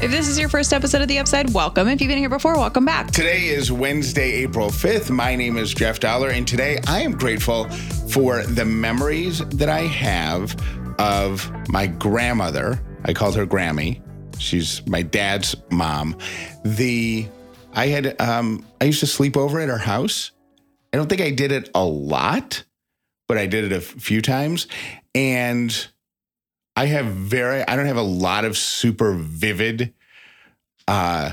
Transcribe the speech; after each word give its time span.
If 0.00 0.12
this 0.12 0.28
is 0.28 0.38
your 0.38 0.48
first 0.48 0.72
episode 0.72 1.02
of 1.02 1.08
The 1.08 1.18
Upside, 1.18 1.52
welcome. 1.52 1.88
If 1.88 2.00
you've 2.00 2.08
been 2.08 2.18
here 2.18 2.28
before, 2.28 2.54
welcome 2.54 2.84
back. 2.84 3.10
Today 3.10 3.48
is 3.48 3.72
Wednesday, 3.72 4.30
April 4.30 4.68
5th. 4.68 5.10
My 5.10 5.34
name 5.34 5.56
is 5.56 5.74
Jeff 5.74 5.98
Dollar, 5.98 6.28
and 6.30 6.46
today 6.46 6.78
I 6.86 7.00
am 7.00 7.18
grateful 7.18 7.68
for 8.08 8.44
the 8.44 8.64
memories 8.64 9.40
that 9.40 9.68
I 9.68 9.80
have 9.80 10.56
of 11.00 11.50
my 11.68 11.88
grandmother. 11.88 12.80
I 13.06 13.12
called 13.12 13.34
her 13.34 13.44
Grammy. 13.44 14.00
She's 14.38 14.86
my 14.86 15.02
dad's 15.02 15.56
mom. 15.72 16.16
The 16.64 17.26
I 17.72 17.88
had 17.88 18.20
um 18.20 18.64
I 18.80 18.84
used 18.84 19.00
to 19.00 19.06
sleep 19.08 19.36
over 19.36 19.58
at 19.58 19.68
her 19.68 19.78
house. 19.78 20.30
I 20.92 20.96
don't 20.96 21.08
think 21.08 21.22
I 21.22 21.32
did 21.32 21.50
it 21.50 21.70
a 21.74 21.84
lot, 21.84 22.62
but 23.26 23.36
I 23.36 23.46
did 23.46 23.64
it 23.64 23.72
a 23.72 23.80
few 23.80 24.22
times. 24.22 24.68
And 25.12 25.88
I 26.78 26.86
have 26.86 27.06
very 27.06 27.66
I 27.66 27.74
don't 27.74 27.86
have 27.86 27.96
a 27.96 28.02
lot 28.02 28.44
of 28.44 28.56
super 28.56 29.12
vivid 29.14 29.92
uh 30.86 31.32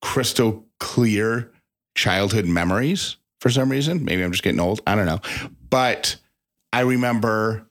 crystal 0.00 0.64
clear 0.78 1.50
childhood 1.96 2.46
memories 2.46 3.16
for 3.40 3.50
some 3.50 3.68
reason. 3.68 4.04
Maybe 4.04 4.22
I'm 4.22 4.30
just 4.30 4.44
getting 4.44 4.60
old. 4.60 4.80
I 4.86 4.94
don't 4.94 5.06
know. 5.06 5.20
But 5.70 6.16
I 6.72 6.80
remember 6.80 7.66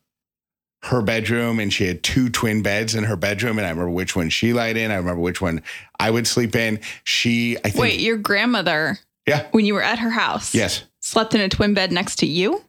her 0.84 1.02
bedroom 1.02 1.62
and 1.62 1.72
she 1.72 1.88
had 1.88 2.04
two 2.04 2.28
twin 2.30 2.62
beds 2.62 2.96
in 2.96 3.06
her 3.06 3.16
bedroom 3.16 3.58
and 3.60 3.66
I 3.66 3.70
remember 3.70 3.90
which 3.92 4.16
one 4.16 4.30
she 4.30 4.52
lied 4.52 4.76
in. 4.76 4.92
I 4.92 4.96
remember 4.96 5.22
which 5.22 5.40
one 5.42 5.62
I 6.00 6.12
would 6.12 6.28
sleep 6.28 6.54
in. 6.56 6.82
She 7.06 7.58
I 7.60 7.70
think 7.70 7.76
Wait, 7.78 8.00
your 8.02 8.18
grandmother, 8.18 9.00
Yeah. 9.26 9.48
when 9.52 9.66
you 9.66 9.74
were 9.74 9.82
at 9.84 10.00
her 10.00 10.10
house, 10.10 10.54
Yes. 10.54 10.84
slept 11.00 11.34
in 11.34 11.40
a 11.40 11.48
twin 11.48 11.74
bed 11.74 11.94
next 11.94 12.18
to 12.18 12.26
you? 12.26 12.62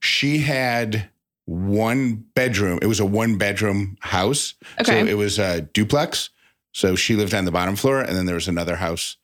She 0.00 0.38
had 0.38 1.08
one 1.46 2.16
bedroom. 2.34 2.78
It 2.82 2.86
was 2.86 3.00
a 3.00 3.06
one 3.06 3.38
bedroom 3.38 3.96
house. 4.00 4.54
Okay. 4.80 5.00
So 5.00 5.06
it 5.06 5.16
was 5.16 5.38
a 5.38 5.62
duplex. 5.62 6.30
So 6.72 6.94
she 6.94 7.16
lived 7.16 7.34
on 7.34 7.46
the 7.46 7.52
bottom 7.52 7.76
floor 7.76 8.00
and 8.00 8.14
then 8.16 8.26
there 8.26 8.34
was 8.34 8.48
another 8.48 8.76
house 8.76 9.16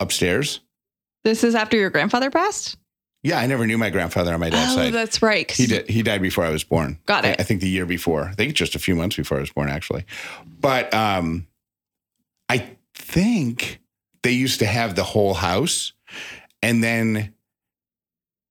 upstairs. 0.00 0.60
This 1.24 1.44
is 1.44 1.54
after 1.54 1.76
your 1.76 1.90
grandfather 1.90 2.30
passed? 2.30 2.76
Yeah, 3.22 3.38
I 3.40 3.46
never 3.46 3.66
knew 3.66 3.76
my 3.76 3.90
grandfather 3.90 4.32
on 4.32 4.40
my 4.40 4.48
dad's 4.48 4.72
oh, 4.72 4.76
side. 4.76 4.94
that's 4.94 5.20
right. 5.20 5.50
He 5.50 5.66
did. 5.66 5.90
He 5.90 6.02
died 6.02 6.22
before 6.22 6.44
I 6.44 6.50
was 6.50 6.62
born. 6.62 7.00
Got 7.04 7.24
it. 7.24 7.38
I, 7.38 7.42
I 7.42 7.44
think 7.44 7.60
the 7.60 7.68
year 7.68 7.84
before. 7.84 8.24
I 8.24 8.32
think 8.32 8.54
just 8.54 8.76
a 8.76 8.78
few 8.78 8.94
months 8.94 9.16
before 9.16 9.38
I 9.38 9.40
was 9.40 9.50
born, 9.50 9.68
actually. 9.68 10.04
But 10.60 10.94
um, 10.94 11.48
I 12.48 12.76
think 12.94 13.80
they 14.22 14.30
used 14.30 14.60
to 14.60 14.66
have 14.66 14.94
the 14.94 15.02
whole 15.02 15.34
house, 15.34 15.92
and 16.62 16.82
then 16.82 17.34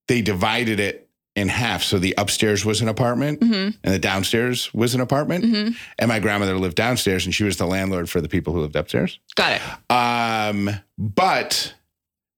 they 0.06 0.20
divided 0.20 0.80
it 0.80 1.07
in 1.38 1.48
half. 1.48 1.82
So 1.82 1.98
the 1.98 2.14
upstairs 2.18 2.64
was 2.64 2.80
an 2.82 2.88
apartment, 2.88 3.40
Mhm, 3.40 3.76
and 3.82 3.94
the 3.94 3.98
downstairs 3.98 4.72
was 4.74 4.94
an 4.94 5.00
apartment. 5.00 5.44
mhm. 5.44 5.76
And 5.98 6.08
my 6.08 6.18
grandmother 6.18 6.58
lived 6.58 6.74
downstairs, 6.76 7.24
and 7.24 7.34
she 7.34 7.44
was 7.44 7.56
the 7.56 7.66
landlord 7.66 8.10
for 8.10 8.20
the 8.20 8.28
people 8.28 8.52
who 8.52 8.60
lived 8.60 8.76
upstairs. 8.76 9.18
Got 9.36 9.52
it. 9.60 9.62
Um, 9.94 10.70
but 10.98 11.74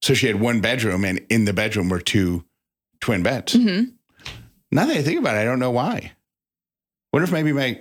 so 0.01 0.13
she 0.13 0.27
had 0.27 0.39
one 0.39 0.61
bedroom, 0.61 1.03
and 1.03 1.19
in 1.29 1.45
the 1.45 1.53
bedroom 1.53 1.89
were 1.89 1.99
two 2.01 2.43
twin 3.01 3.23
beds. 3.23 3.53
hmm 3.53 3.83
Now 4.71 4.85
that 4.85 4.95
I 4.95 5.01
think 5.01 5.19
about 5.19 5.35
it, 5.35 5.39
I 5.39 5.43
don't 5.43 5.59
know 5.59 5.71
why. 5.71 6.13
What 7.11 7.23
if 7.23 7.31
maybe 7.31 7.51
my 7.51 7.77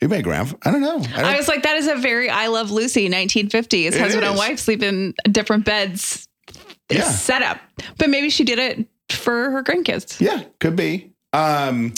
maybe 0.00 0.16
my 0.16 0.20
grandfather. 0.22 0.58
I 0.64 0.70
don't 0.70 0.82
know. 0.82 0.98
I 0.98 1.16
don't, 1.22 1.24
I 1.24 1.36
was 1.36 1.48
like, 1.48 1.62
that 1.62 1.76
is 1.78 1.86
a 1.86 1.94
very 1.96 2.28
I 2.28 2.48
Love 2.48 2.70
Lucy 2.70 3.08
1950s. 3.08 3.86
It 3.92 3.98
Husband 3.98 4.24
and 4.24 4.36
wife 4.36 4.58
sleep 4.58 4.82
in 4.82 5.14
different 5.30 5.64
beds 5.64 6.28
Yeah. 6.90 7.02
setup. 7.04 7.58
But 7.96 8.10
maybe 8.10 8.28
she 8.28 8.44
did 8.44 8.58
it 8.58 8.86
for 9.10 9.50
her 9.50 9.62
grandkids. 9.62 10.20
yeah, 10.20 10.42
could 10.60 10.76
be. 10.76 11.12
Um, 11.32 11.94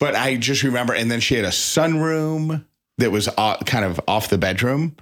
but 0.00 0.14
I 0.14 0.36
just 0.36 0.62
remember, 0.62 0.92
and 0.94 1.10
then 1.10 1.20
she 1.20 1.34
had 1.34 1.44
a 1.44 1.48
sunroom 1.50 2.64
that 2.98 3.10
was 3.10 3.28
o- 3.38 3.56
kind 3.66 3.84
of 3.84 4.00
off 4.06 4.28
the 4.28 4.38
bedroom, 4.38 4.96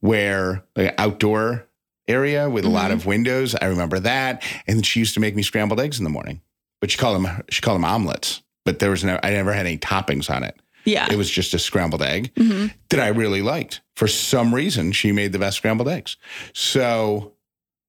where 0.00 0.64
like 0.76 0.94
outdoor 0.98 1.66
area 2.06 2.48
with 2.48 2.64
a 2.64 2.68
lot 2.70 2.90
of 2.90 3.04
windows. 3.06 3.54
I 3.60 3.66
remember 3.66 3.98
that, 4.00 4.42
and 4.66 4.84
she 4.86 5.00
used 5.00 5.14
to 5.14 5.20
make 5.20 5.34
me 5.36 5.42
scrambled 5.42 5.80
eggs 5.80 5.98
in 5.98 6.04
the 6.04 6.10
morning. 6.10 6.40
But 6.80 6.90
she 6.90 6.98
called 6.98 7.22
them 7.22 7.42
she 7.50 7.60
called 7.60 7.74
them 7.76 7.84
omelets. 7.84 8.42
But 8.64 8.78
there 8.78 8.90
was 8.90 9.02
no, 9.02 9.18
I 9.22 9.30
never 9.30 9.52
had 9.52 9.66
any 9.66 9.78
toppings 9.78 10.30
on 10.34 10.42
it. 10.44 10.58
Yeah. 10.84 11.08
It 11.10 11.16
was 11.16 11.30
just 11.30 11.52
a 11.54 11.58
scrambled 11.58 12.02
egg. 12.02 12.32
Mhm. 12.34 12.72
that 12.90 13.00
I 13.00 13.08
really 13.08 13.42
liked. 13.42 13.80
For 13.96 14.06
some 14.06 14.54
reason, 14.54 14.92
she 14.92 15.10
made 15.12 15.32
the 15.32 15.38
best 15.38 15.56
scrambled 15.58 15.88
eggs. 15.88 16.16
So 16.54 17.32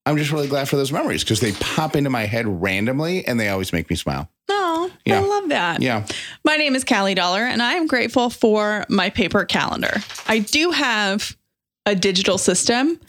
I'm 0.09 0.17
just 0.17 0.31
really 0.31 0.47
glad 0.47 0.67
for 0.67 0.75
those 0.75 0.91
memories 0.91 1.23
because 1.23 1.39
they 1.39 1.51
pop 1.51 1.95
into 1.95 2.09
my 2.09 2.25
head 2.25 2.47
randomly 2.47 3.27
and 3.27 3.39
they 3.39 3.49
always 3.49 3.71
make 3.71 3.91
me 3.91 3.95
smile. 3.95 4.27
Oh, 4.49 4.89
I 5.07 5.19
love 5.19 5.49
that. 5.49 5.83
Yeah. 5.83 6.07
My 6.43 6.57
name 6.57 6.73
is 6.73 6.83
Callie 6.83 7.13
Dollar, 7.13 7.41
and 7.41 7.61
I 7.61 7.73
am 7.73 7.85
grateful 7.85 8.31
for 8.31 8.87
my 8.89 9.11
paper 9.11 9.45
calendar. 9.45 10.01
I 10.27 10.39
do 10.39 10.71
have 10.71 11.37
a 11.85 11.93
digital 11.93 12.39
system, 12.39 12.99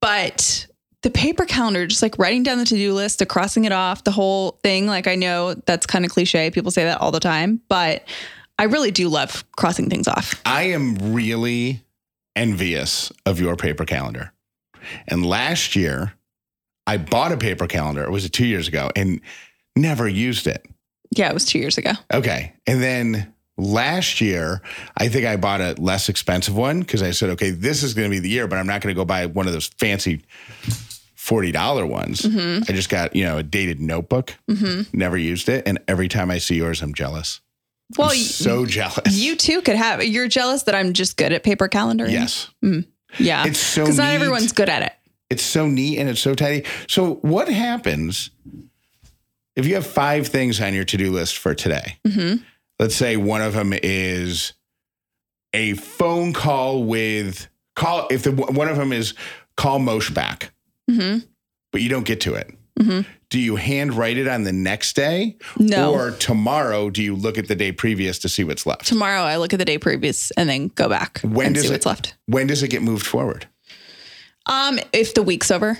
but 0.00 0.66
the 1.02 1.10
paper 1.10 1.44
calendar, 1.44 1.86
just 1.86 2.02
like 2.02 2.18
writing 2.18 2.42
down 2.42 2.58
the 2.58 2.64
to 2.64 2.74
do 2.74 2.92
list, 2.92 3.20
the 3.20 3.26
crossing 3.26 3.64
it 3.64 3.70
off, 3.70 4.02
the 4.02 4.10
whole 4.10 4.58
thing, 4.64 4.88
like 4.88 5.06
I 5.06 5.14
know 5.14 5.54
that's 5.54 5.86
kind 5.86 6.04
of 6.04 6.10
cliche. 6.10 6.50
People 6.50 6.72
say 6.72 6.82
that 6.82 7.00
all 7.00 7.12
the 7.12 7.20
time, 7.20 7.60
but 7.68 8.02
I 8.58 8.64
really 8.64 8.90
do 8.90 9.08
love 9.08 9.44
crossing 9.52 9.88
things 9.88 10.08
off. 10.08 10.34
I 10.44 10.64
am 10.64 11.12
really 11.12 11.84
envious 12.34 13.12
of 13.26 13.38
your 13.40 13.54
paper 13.54 13.84
calendar. 13.84 14.32
And 15.06 15.24
last 15.24 15.76
year, 15.76 16.14
I 16.88 16.96
bought 16.96 17.32
a 17.32 17.36
paper 17.36 17.66
calendar. 17.66 18.02
It 18.02 18.10
was 18.10 18.28
two 18.30 18.46
years 18.46 18.66
ago 18.66 18.90
and 18.96 19.20
never 19.76 20.08
used 20.08 20.46
it. 20.46 20.66
Yeah, 21.10 21.28
it 21.28 21.34
was 21.34 21.44
two 21.44 21.58
years 21.58 21.76
ago. 21.76 21.92
Okay. 22.12 22.54
And 22.66 22.82
then 22.82 23.32
last 23.58 24.22
year, 24.22 24.62
I 24.96 25.08
think 25.08 25.26
I 25.26 25.36
bought 25.36 25.60
a 25.60 25.74
less 25.78 26.08
expensive 26.08 26.56
one 26.56 26.80
because 26.80 27.02
I 27.02 27.10
said, 27.10 27.28
okay, 27.30 27.50
this 27.50 27.82
is 27.82 27.92
going 27.92 28.08
to 28.08 28.10
be 28.10 28.20
the 28.20 28.30
year, 28.30 28.48
but 28.48 28.58
I'm 28.58 28.66
not 28.66 28.80
going 28.80 28.94
to 28.94 28.98
go 28.98 29.04
buy 29.04 29.26
one 29.26 29.46
of 29.46 29.52
those 29.52 29.66
fancy 29.66 30.22
$40 31.16 31.86
ones. 31.86 32.22
Mm-hmm. 32.22 32.62
I 32.70 32.74
just 32.74 32.88
got, 32.88 33.14
you 33.14 33.24
know, 33.24 33.36
a 33.36 33.42
dated 33.42 33.80
notebook, 33.80 34.34
mm-hmm. 34.48 34.96
never 34.96 35.18
used 35.18 35.50
it. 35.50 35.68
And 35.68 35.78
every 35.88 36.08
time 36.08 36.30
I 36.30 36.38
see 36.38 36.56
yours, 36.56 36.80
I'm 36.80 36.94
jealous. 36.94 37.42
Well, 37.98 38.10
I'm 38.10 38.16
so 38.16 38.64
jealous. 38.64 39.14
you 39.18 39.36
too 39.36 39.60
could 39.60 39.76
have. 39.76 40.02
You're 40.02 40.28
jealous 40.28 40.62
that 40.62 40.74
I'm 40.74 40.94
just 40.94 41.18
good 41.18 41.34
at 41.34 41.42
paper 41.42 41.68
calendaring. 41.68 42.12
yes. 42.12 42.48
Mm. 42.64 42.86
Yeah. 43.18 43.46
It's 43.46 43.58
so 43.58 43.84
because 43.84 43.98
not 43.98 44.08
everyone's 44.10 44.52
good 44.52 44.68
at 44.68 44.82
it. 44.82 44.92
It's 45.30 45.42
so 45.42 45.66
neat 45.68 45.98
and 45.98 46.08
it's 46.08 46.20
so 46.20 46.34
tidy. 46.34 46.64
So, 46.88 47.16
what 47.16 47.48
happens 47.48 48.30
if 49.56 49.66
you 49.66 49.74
have 49.74 49.86
five 49.86 50.26
things 50.28 50.60
on 50.60 50.72
your 50.74 50.84
to 50.84 50.96
do 50.96 51.10
list 51.10 51.36
for 51.36 51.54
today? 51.54 51.98
Mhm. 52.06 52.42
Let's 52.78 52.94
say 52.94 53.16
one 53.16 53.42
of 53.42 53.52
them 53.54 53.72
is 53.74 54.52
a 55.52 55.74
phone 55.74 56.32
call 56.32 56.84
with 56.84 57.48
call. 57.76 58.06
If 58.10 58.22
the 58.22 58.32
one 58.32 58.68
of 58.68 58.76
them 58.76 58.92
is 58.92 59.14
call 59.56 59.80
Moshe 59.80 60.12
back, 60.14 60.50
Mhm. 60.90 61.24
but 61.72 61.82
you 61.82 61.88
don't 61.88 62.06
get 62.06 62.20
to 62.22 62.34
it, 62.34 62.50
Mhm. 62.80 63.04
do 63.28 63.38
you 63.38 63.56
handwrite 63.56 64.16
it 64.16 64.28
on 64.28 64.44
the 64.44 64.52
next 64.52 64.94
day? 64.96 65.36
No. 65.58 65.92
Or 65.92 66.12
tomorrow, 66.12 66.88
do 66.88 67.02
you 67.02 67.14
look 67.14 67.36
at 67.36 67.48
the 67.48 67.54
day 67.56 67.72
previous 67.72 68.18
to 68.20 68.28
see 68.30 68.44
what's 68.44 68.64
left? 68.64 68.86
Tomorrow, 68.86 69.22
I 69.22 69.36
look 69.36 69.52
at 69.52 69.58
the 69.58 69.64
day 69.66 69.76
previous 69.78 70.30
and 70.32 70.48
then 70.48 70.68
go 70.68 70.88
back 70.88 71.20
When 71.22 71.46
and 71.48 71.54
does 71.54 71.64
see 71.64 71.68
it- 71.68 71.72
what's 71.72 71.86
left. 71.86 72.14
When 72.26 72.46
does 72.46 72.62
it 72.62 72.68
get 72.68 72.80
moved 72.82 73.04
forward? 73.06 73.46
Um, 74.48 74.78
if 74.92 75.14
the 75.14 75.22
week's 75.22 75.50
over. 75.50 75.78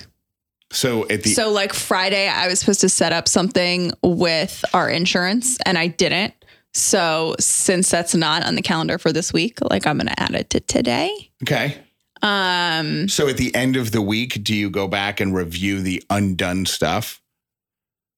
So 0.71 1.07
at 1.09 1.23
the 1.23 1.31
So 1.31 1.49
like 1.51 1.73
Friday, 1.73 2.27
I 2.27 2.47
was 2.47 2.59
supposed 2.59 2.81
to 2.81 2.89
set 2.89 3.11
up 3.11 3.27
something 3.27 3.91
with 4.03 4.63
our 4.73 4.89
insurance 4.89 5.57
and 5.65 5.77
I 5.77 5.87
didn't. 5.87 6.33
So 6.73 7.35
since 7.39 7.89
that's 7.89 8.13
not 8.13 8.45
on 8.45 8.53
the 8.55 8.61
calendar 8.61 8.99
for 8.99 9.11
this 9.11 9.33
week, 9.33 9.57
like 9.69 9.87
I'm 9.87 9.97
gonna 9.97 10.13
add 10.17 10.35
it 10.35 10.51
to 10.51 10.59
today. 10.59 11.31
okay. 11.43 11.77
Um 12.21 13.07
So 13.09 13.27
at 13.27 13.37
the 13.37 13.53
end 13.55 13.75
of 13.77 13.91
the 13.91 14.01
week, 14.01 14.43
do 14.43 14.53
you 14.53 14.69
go 14.69 14.87
back 14.87 15.19
and 15.19 15.33
review 15.33 15.81
the 15.81 16.03
undone 16.11 16.65
stuff? 16.67 17.19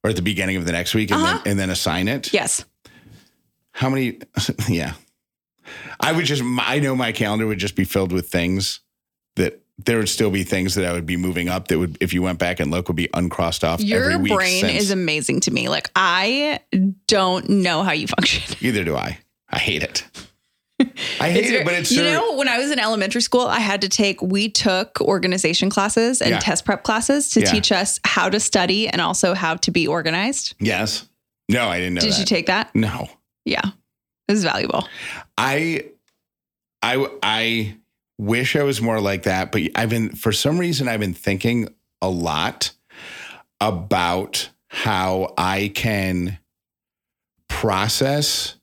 Or 0.04 0.10
at 0.10 0.16
the 0.18 0.22
beginning 0.22 0.58
of 0.58 0.66
the 0.66 0.72
next 0.74 0.94
week 0.96 1.12
and, 1.12 1.22
Uh-huh. 1.22 1.38
then, 1.44 1.52
and 1.52 1.60
then 1.60 1.70
assign 1.70 2.08
it? 2.10 2.34
yes. 2.34 2.66
How 3.72 3.90
many? 3.90 4.20
Yeah. 4.68 4.94
I 6.02 6.12
would 6.12 6.26
just, 6.26 6.42
I 6.60 6.80
know 6.80 6.96
my 6.96 7.14
calendar 7.14 7.48
would 7.48 7.60
just 7.60 7.76
be 7.76 7.86
filled 7.86 8.12
with 8.12 8.28
things 8.30 8.82
there 9.86 9.98
would 9.98 10.10
still 10.10 10.32
be 10.32 10.44
things 10.44 10.76
that 10.76 10.86
I 10.86 10.94
would 10.94 11.06
be 11.06 11.18
moving 11.18 11.50
up 11.50 11.68
that 11.70 11.80
would, 11.80 11.98
if 12.02 12.14
you 12.14 12.22
went 12.22 12.40
back 12.40 12.60
and 12.60 12.72
look, 12.72 12.88
would 12.88 12.96
be 12.98 13.10
uncrossed 13.14 13.64
off 13.64 13.80
every 13.80 13.88
Your 13.90 14.20
brain 14.20 14.62
since. 14.62 14.84
is 14.84 14.92
amazing 14.92 15.40
to 15.42 15.52
me. 15.52 15.70
Like 15.70 15.90
I 15.96 16.60
don't 17.08 17.50
know 17.50 17.84
how 17.84 17.92
you 17.94 18.08
function. 18.08 18.56
Either 18.62 18.84
do 18.84 18.96
I. 18.96 19.18
I 19.50 19.58
hate 19.60 19.84
it. 19.84 20.04
I 21.20 21.30
hate 21.30 21.46
it, 21.54 21.64
but 21.64 21.76
it's 21.76 21.92
you 21.92 21.98
so, 21.98 22.04
know 22.12 22.36
when 22.38 22.48
I 22.48 22.58
was 22.58 22.72
in 22.72 22.80
elementary 22.80 23.22
school, 23.22 23.46
I 23.46 23.60
had 23.60 23.82
to 23.82 23.90
take 23.90 24.20
we 24.22 24.50
took 24.50 25.00
organization 25.00 25.70
classes 25.70 26.22
and 26.22 26.32
Yeah. 26.32 26.40
test 26.40 26.66
prep 26.66 26.84
classes 26.84 27.30
to 27.32 27.42
Yeah. 27.42 27.52
teach 27.52 27.72
us 27.72 28.00
how 28.04 28.30
to 28.30 28.40
study 28.40 28.88
and 28.88 29.00
also 29.00 29.36
how 29.36 29.56
to 29.58 29.70
be 29.72 29.88
organized. 29.88 30.56
yes. 30.60 31.08
No, 31.50 31.68
I 31.70 31.80
didn't 31.80 31.96
know 31.96 32.02
Did 32.02 32.14
that. 32.14 32.20
you 32.20 32.26
take 32.26 32.46
that? 32.48 32.74
no. 32.74 33.10
Yeah, 33.46 33.62
it 34.28 34.32
was 34.32 34.44
valuable. 34.44 34.88
I, 35.38 35.84
I, 36.82 37.08
I 37.22 37.76
wish 38.22 38.56
I 38.56 38.64
was 38.64 38.82
more 38.82 39.02
like 39.02 39.24
that, 39.24 39.52
but 39.52 39.64
I've 39.76 39.90
been, 39.90 40.10
for 40.10 40.32
some 40.32 40.60
reason, 40.60 40.88
I've 40.88 41.00
been 41.00 41.14
thinking 41.14 41.74
a 42.02 42.10
lot 42.10 42.72
about 43.60 44.50
how 44.68 45.34
I 45.38 45.72
can 45.74 46.38
process 47.50 48.56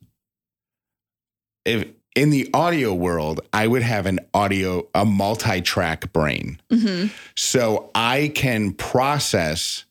if 1.65 1.89
in 2.15 2.31
the 2.31 2.51
audio 2.53 2.93
world, 2.95 3.41
I 3.53 3.67
would 3.69 3.83
have 3.83 4.07
an 4.07 4.19
audio, 4.35 4.89
a 4.95 5.05
multi 5.05 5.61
track 5.61 6.13
brain. 6.13 6.61
Mm-hmm. 6.71 7.15
So 7.37 7.91
I 7.95 8.33
can 8.35 8.73
process 8.73 9.85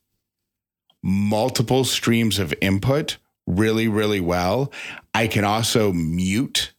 multiple 1.01 1.85
streams 1.85 2.37
of 2.39 2.53
input 2.59 3.17
really, 3.45 3.87
really 3.87 4.19
well. 4.19 4.73
I 5.13 5.27
can 5.27 5.45
also 5.45 5.93
mute 5.93 6.73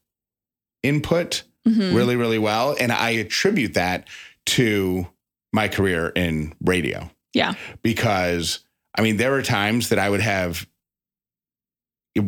input 0.82 1.44
Mhm. 1.68 1.94
really, 1.94 2.16
really 2.16 2.38
well. 2.38 2.74
And 2.80 2.90
I 2.92 3.10
attribute 3.10 3.74
that 3.74 4.08
to 4.46 5.06
my 5.52 5.68
career 5.68 6.08
in 6.08 6.54
radio 6.64 7.10
Yeah. 7.34 7.54
because 7.82 8.60
I 8.94 9.02
mean, 9.02 9.16
there 9.16 9.30
were 9.30 9.42
times 9.42 9.90
that 9.90 9.98
I 9.98 10.08
would 10.10 10.20
have 10.22 10.66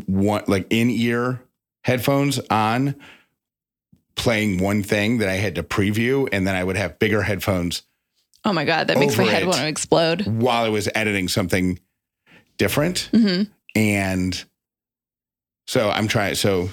one 0.06 0.44
like 0.46 0.66
in 0.70 0.90
ear 0.90 1.42
headphones 1.84 2.38
on 2.50 2.94
playing 4.14 4.58
one 4.58 4.82
thing 4.82 5.18
that 5.18 5.28
I 5.28 5.34
had 5.34 5.54
to 5.56 5.62
preview, 5.62 6.28
and 6.30 6.46
then 6.46 6.54
I 6.54 6.62
would 6.62 6.76
have 6.76 6.98
bigger 6.98 7.22
headphones 7.22 7.82
Oh 8.44 8.52
my 8.54 8.64
God. 8.64 8.86
That 8.88 8.98
makes 8.98 9.18
my 9.18 9.24
head 9.24 9.44
want 9.46 9.58
to 9.58 9.66
explode. 9.68 10.26
while 10.26 10.64
I 10.64 10.68
was 10.70 10.88
editing 10.94 11.28
something 11.28 11.78
different. 12.56 13.10
hmm 13.12 13.42
And 13.74 14.42
so 15.66 15.90
I'm 15.90 16.08
trying, 16.08 16.34
so 16.36 16.70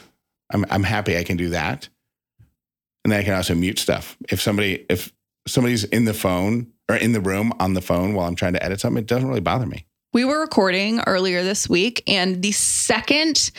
I'm, 0.53 0.65
I'm 0.69 0.83
happy 0.83 1.17
I 1.17 1.23
can 1.25 1.35
do 1.37 1.49
that. 1.49 1.89
And 3.07 3.13
then 3.13 3.21
I 3.21 3.23
can 3.23 3.35
also 3.35 3.55
mute 3.55 3.79
stuff. 3.79 4.17
If 4.29 4.41
somebody, 4.41 4.85
if 4.89 5.13
somebody's 5.47 5.85
in 5.85 6.03
the 6.03 6.13
phone 6.13 6.73
or 6.89 6.97
in 6.97 7.13
the 7.13 7.21
room 7.21 7.53
on 7.57 7.73
the 7.73 7.79
phone 7.79 8.13
while 8.13 8.27
I'm 8.27 8.35
trying 8.35 8.51
to 8.51 8.61
edit 8.61 8.81
something, 8.81 9.01
it 9.01 9.07
doesn't 9.07 9.29
really 9.29 9.39
bother 9.39 9.65
me. 9.65 9.85
We 10.11 10.25
were 10.25 10.41
recording 10.41 10.99
earlier 11.07 11.41
this 11.41 11.69
week, 11.69 12.03
and 12.05 12.41
the 12.41 12.51
second 12.51 13.51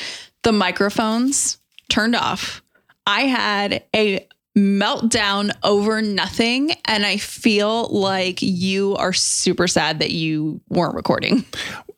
the 0.43 0.53
microphones 0.53 1.57
turned 1.89 2.15
off, 2.15 2.63
I 3.07 3.23
had 3.23 3.85
a 3.97 4.29
meltdown 4.55 5.53
over 5.63 6.03
nothing. 6.03 6.73
And 6.85 7.07
I 7.07 7.17
feel 7.17 7.87
like 7.89 8.43
you 8.43 8.97
are 8.97 9.15
super 9.15 9.67
sad 9.67 10.01
that 10.01 10.11
you 10.11 10.61
weren't 10.69 10.95
recording. 10.95 11.47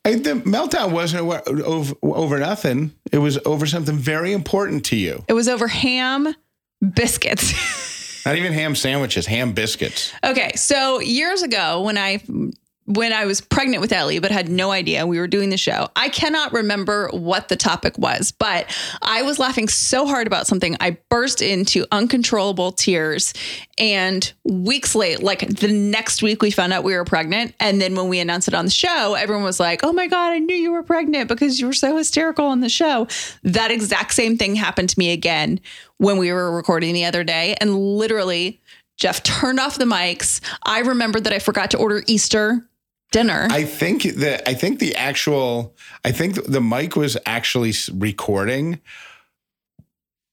I, 0.05 0.15
the 0.15 0.35
meltdown 0.45 0.91
wasn't 0.91 1.23
over, 1.23 1.41
over, 1.65 1.95
over 2.01 2.39
nothing. 2.39 2.93
It 3.11 3.17
was 3.17 3.37
over 3.45 3.65
something 3.65 3.97
very 3.97 4.31
important 4.31 4.85
to 4.85 4.95
you. 4.95 5.25
It 5.27 5.33
was 5.33 5.49
over 5.49 5.67
ham 5.67 6.33
biscuits. 6.81 7.53
Not 8.25 8.35
even 8.35 8.53
ham 8.53 8.75
sandwiches, 8.75 9.25
ham 9.25 9.53
biscuits. 9.53 10.13
Okay, 10.23 10.51
so 10.55 10.99
years 10.99 11.41
ago 11.41 11.81
when 11.81 11.97
I 11.97 12.21
when 12.85 13.13
I 13.13 13.25
was 13.25 13.41
pregnant 13.41 13.81
with 13.81 13.91
Ellie 13.91 14.19
but 14.19 14.31
had 14.31 14.49
no 14.49 14.71
idea 14.71 15.05
we 15.05 15.19
were 15.19 15.27
doing 15.27 15.49
the 15.49 15.57
show, 15.57 15.89
I 15.95 16.09
cannot 16.09 16.51
remember 16.51 17.09
what 17.09 17.47
the 17.47 17.55
topic 17.55 17.97
was, 17.97 18.31
but 18.31 18.65
I 19.01 19.21
was 19.21 19.39
laughing 19.39 19.67
so 19.67 20.07
hard 20.07 20.27
about 20.27 20.47
something. 20.47 20.75
I 20.79 20.97
burst 21.09 21.41
into 21.41 21.85
uncontrollable 21.91 22.71
tears. 22.71 23.33
And 23.77 24.31
weeks 24.43 24.95
late 24.95 25.21
like 25.21 25.47
the 25.47 25.71
next 25.71 26.21
week 26.21 26.41
we 26.41 26.51
found 26.51 26.73
out 26.73 26.83
we 26.83 26.95
were 26.95 27.05
pregnant. 27.05 27.53
And 27.59 27.79
then 27.79 27.95
when 27.95 28.09
we 28.09 28.19
announced 28.19 28.47
it 28.47 28.53
on 28.53 28.65
the 28.65 28.71
show 28.71 29.13
everyone 29.13 29.43
was 29.43 29.59
like, 29.59 29.81
"Oh 29.83 29.93
my 29.93 30.07
god, 30.07 30.31
I 30.33 30.39
knew 30.39 30.55
you 30.55 30.71
were 30.71 30.83
pregnant 30.83 31.27
because 31.27 31.59
you 31.59 31.67
were 31.67 31.73
so 31.73 31.95
hysterical 31.97 32.45
on 32.45 32.61
the 32.61 32.69
show." 32.69 33.07
That 33.43 33.71
exact 33.71 34.13
same 34.13 34.37
thing 34.37 34.55
happened 34.55 34.89
to 34.89 34.99
me 34.99 35.11
again 35.11 35.59
when 35.97 36.17
we 36.17 36.31
were 36.31 36.55
recording 36.55 36.93
the 36.93 37.05
other 37.05 37.23
day. 37.23 37.55
And 37.61 37.77
literally 37.77 38.61
Jeff 38.97 39.23
turned 39.23 39.59
off 39.59 39.77
the 39.77 39.85
mics. 39.85 40.41
I 40.63 40.79
remembered 40.79 41.23
that 41.23 41.33
I 41.33 41.39
forgot 41.39 41.71
to 41.71 41.77
order 41.77 42.03
Easter 42.05 42.67
dinner. 43.11 43.47
I 43.49 43.63
think 43.65 44.03
that 44.03 44.47
I 44.47 44.53
think 44.53 44.79
the 44.79 44.95
actual 44.95 45.75
I 46.03 46.11
think 46.11 46.43
the 46.45 46.61
mic 46.61 46.95
was 46.95 47.17
actually 47.25 47.73
recording 47.93 48.81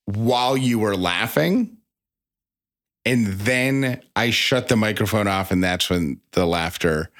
while 0.06 0.56
you 0.56 0.78
were 0.78 0.96
laughing. 0.96 1.76
And 3.04 3.26
then 3.26 4.02
I 4.16 4.30
shut 4.30 4.68
the 4.68 4.76
microphone 4.76 5.28
off 5.28 5.50
and 5.50 5.62
that's 5.62 5.90
when 5.90 6.20
the 6.32 6.46
laughter 6.46 7.10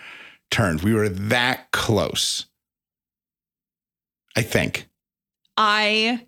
turned. 0.51 0.83
We 0.83 0.95
were 0.95 1.09
that 1.09 1.71
close. 1.73 2.47
I 4.37 4.43
think. 4.43 4.87
I 5.57 6.28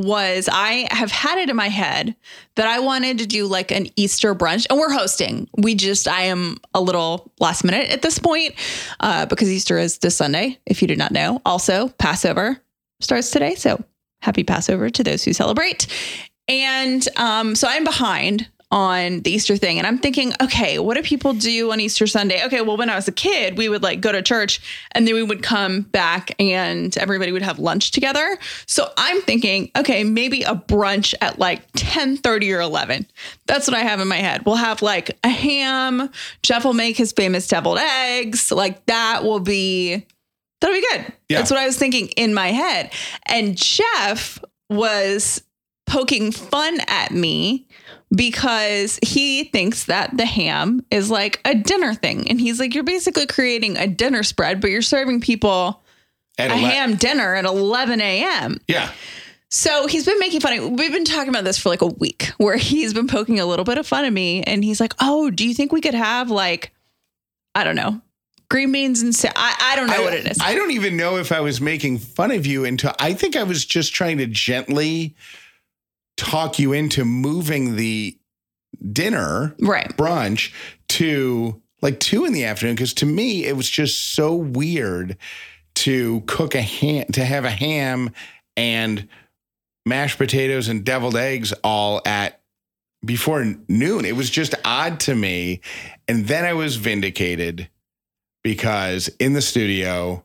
was 0.00 0.48
I 0.50 0.88
have 0.90 1.12
had 1.12 1.38
it 1.38 1.50
in 1.50 1.56
my 1.56 1.68
head 1.68 2.16
that 2.56 2.66
I 2.66 2.80
wanted 2.80 3.18
to 3.18 3.26
do 3.26 3.46
like 3.46 3.70
an 3.70 3.88
Easter 3.96 4.34
brunch 4.34 4.66
and 4.70 4.78
we're 4.78 4.92
hosting. 4.92 5.48
We 5.56 5.74
just 5.74 6.08
I 6.08 6.22
am 6.22 6.56
a 6.74 6.80
little 6.80 7.30
last 7.38 7.64
minute 7.64 7.90
at 7.90 8.02
this 8.02 8.18
point 8.18 8.54
uh, 9.00 9.26
because 9.26 9.50
Easter 9.50 9.78
is 9.78 9.98
this 9.98 10.16
Sunday 10.16 10.58
if 10.66 10.82
you 10.82 10.88
did 10.88 10.98
not 10.98 11.12
know. 11.12 11.40
Also, 11.44 11.88
Passover 11.88 12.58
starts 13.00 13.30
today, 13.30 13.54
so 13.54 13.82
happy 14.22 14.44
Passover 14.44 14.90
to 14.90 15.04
those 15.04 15.22
who 15.22 15.32
celebrate. 15.32 15.86
And 16.48 17.06
um, 17.16 17.54
so 17.54 17.68
I'm 17.68 17.84
behind 17.84 18.48
on 18.70 19.20
the 19.20 19.32
Easter 19.32 19.56
thing. 19.56 19.78
And 19.78 19.86
I'm 19.86 19.98
thinking, 19.98 20.32
okay, 20.40 20.78
what 20.78 20.96
do 20.96 21.02
people 21.02 21.32
do 21.32 21.72
on 21.72 21.80
Easter 21.80 22.06
Sunday? 22.06 22.44
Okay, 22.44 22.60
well, 22.60 22.76
when 22.76 22.88
I 22.88 22.94
was 22.94 23.08
a 23.08 23.12
kid, 23.12 23.58
we 23.58 23.68
would 23.68 23.82
like 23.82 24.00
go 24.00 24.12
to 24.12 24.22
church 24.22 24.60
and 24.92 25.06
then 25.06 25.14
we 25.14 25.22
would 25.22 25.42
come 25.42 25.82
back 25.82 26.32
and 26.38 26.96
everybody 26.96 27.32
would 27.32 27.42
have 27.42 27.58
lunch 27.58 27.90
together. 27.90 28.38
So 28.66 28.92
I'm 28.96 29.20
thinking, 29.22 29.70
okay, 29.76 30.04
maybe 30.04 30.42
a 30.42 30.54
brunch 30.54 31.14
at 31.20 31.38
like 31.38 31.62
10 31.74 32.18
30 32.18 32.52
or 32.52 32.60
11. 32.60 33.06
That's 33.46 33.66
what 33.66 33.76
I 33.76 33.80
have 33.80 34.00
in 34.00 34.08
my 34.08 34.16
head. 34.16 34.46
We'll 34.46 34.56
have 34.56 34.82
like 34.82 35.18
a 35.24 35.28
ham. 35.28 36.10
Jeff 36.42 36.64
will 36.64 36.72
make 36.72 36.96
his 36.96 37.12
famous 37.12 37.48
deviled 37.48 37.78
eggs. 37.78 38.52
Like 38.52 38.86
that 38.86 39.24
will 39.24 39.40
be 39.40 40.06
That'll 40.60 40.76
be 40.76 40.86
good. 40.92 41.12
Yeah. 41.28 41.38
That's 41.38 41.50
what 41.50 41.58
I 41.58 41.66
was 41.66 41.78
thinking 41.78 42.08
in 42.16 42.34
my 42.34 42.48
head. 42.48 42.92
And 43.24 43.56
Jeff 43.56 44.38
was 44.68 45.42
poking 45.86 46.30
fun 46.32 46.78
at 46.86 47.12
me 47.12 47.66
because 48.14 48.98
he 49.02 49.44
thinks 49.44 49.84
that 49.84 50.16
the 50.16 50.26
ham 50.26 50.84
is 50.90 51.10
like 51.10 51.40
a 51.44 51.54
dinner 51.54 51.94
thing. 51.94 52.28
And 52.28 52.40
he's 52.40 52.58
like, 52.58 52.74
you're 52.74 52.84
basically 52.84 53.26
creating 53.26 53.76
a 53.76 53.86
dinner 53.86 54.22
spread, 54.22 54.60
but 54.60 54.70
you're 54.70 54.82
serving 54.82 55.20
people 55.20 55.82
At 56.38 56.50
a 56.50 56.56
ham 56.56 56.96
dinner 56.96 57.34
at 57.34 57.44
11 57.44 58.00
a.m. 58.00 58.58
Yeah. 58.66 58.90
So 59.48 59.86
he's 59.86 60.06
been 60.06 60.18
making 60.18 60.40
fun 60.40 60.58
of 60.58 60.70
We've 60.70 60.92
been 60.92 61.04
talking 61.04 61.28
about 61.28 61.44
this 61.44 61.58
for 61.58 61.68
like 61.68 61.82
a 61.82 61.86
week 61.86 62.32
where 62.38 62.56
he's 62.56 62.94
been 62.94 63.08
poking 63.08 63.38
a 63.40 63.46
little 63.46 63.64
bit 63.64 63.78
of 63.78 63.86
fun 63.86 64.04
at 64.04 64.12
me. 64.12 64.42
And 64.42 64.64
he's 64.64 64.80
like, 64.80 64.94
oh, 65.00 65.30
do 65.30 65.46
you 65.46 65.54
think 65.54 65.72
we 65.72 65.80
could 65.80 65.94
have 65.94 66.30
like, 66.30 66.72
I 67.54 67.62
don't 67.64 67.76
know, 67.76 68.00
green 68.48 68.72
beans 68.72 69.02
and 69.02 69.14
sa- 69.14 69.32
I, 69.36 69.56
I 69.60 69.76
don't 69.76 69.86
know 69.86 70.02
I, 70.02 70.04
what 70.04 70.14
it 70.14 70.26
is. 70.26 70.38
I 70.40 70.54
don't 70.54 70.72
even 70.72 70.96
know 70.96 71.16
if 71.16 71.30
I 71.30 71.40
was 71.40 71.60
making 71.60 71.98
fun 71.98 72.32
of 72.32 72.44
you 72.44 72.64
until 72.64 72.92
I 72.98 73.14
think 73.14 73.36
I 73.36 73.44
was 73.44 73.64
just 73.64 73.94
trying 73.94 74.18
to 74.18 74.26
gently 74.26 75.14
talk 76.20 76.58
you 76.58 76.74
into 76.74 77.02
moving 77.02 77.76
the 77.76 78.14
dinner 78.92 79.56
right. 79.60 79.96
brunch 79.96 80.52
to 80.86 81.60
like 81.80 81.98
two 81.98 82.26
in 82.26 82.34
the 82.34 82.44
afternoon 82.44 82.74
because 82.74 82.92
to 82.92 83.06
me 83.06 83.46
it 83.46 83.56
was 83.56 83.68
just 83.68 84.14
so 84.14 84.34
weird 84.34 85.16
to 85.74 86.20
cook 86.26 86.54
a 86.54 86.60
ham 86.60 87.06
to 87.12 87.24
have 87.24 87.46
a 87.46 87.50
ham 87.50 88.10
and 88.54 89.08
mashed 89.86 90.18
potatoes 90.18 90.68
and 90.68 90.84
deviled 90.84 91.16
eggs 91.16 91.54
all 91.64 92.02
at 92.04 92.42
before 93.02 93.56
noon 93.66 94.04
it 94.04 94.14
was 94.14 94.28
just 94.28 94.54
odd 94.62 95.00
to 95.00 95.14
me 95.14 95.62
and 96.06 96.26
then 96.26 96.44
i 96.44 96.52
was 96.52 96.76
vindicated 96.76 97.66
because 98.44 99.08
in 99.18 99.32
the 99.32 99.40
studio 99.40 100.22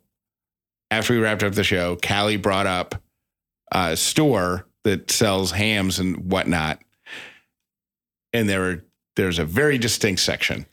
after 0.92 1.14
we 1.14 1.20
wrapped 1.20 1.42
up 1.42 1.54
the 1.54 1.64
show 1.64 1.96
callie 1.96 2.36
brought 2.36 2.68
up 2.68 3.02
a 3.72 3.96
store 3.96 4.68
that 4.86 5.12
sells 5.12 5.52
hams 5.52 6.00
and 6.00 6.32
whatnot 6.32 6.80
and 8.36 8.50
there 8.50 8.84
there's 9.16 9.40
a 9.40 9.46
very 9.46 9.78
distinct 9.78 10.22
section. 10.22 10.66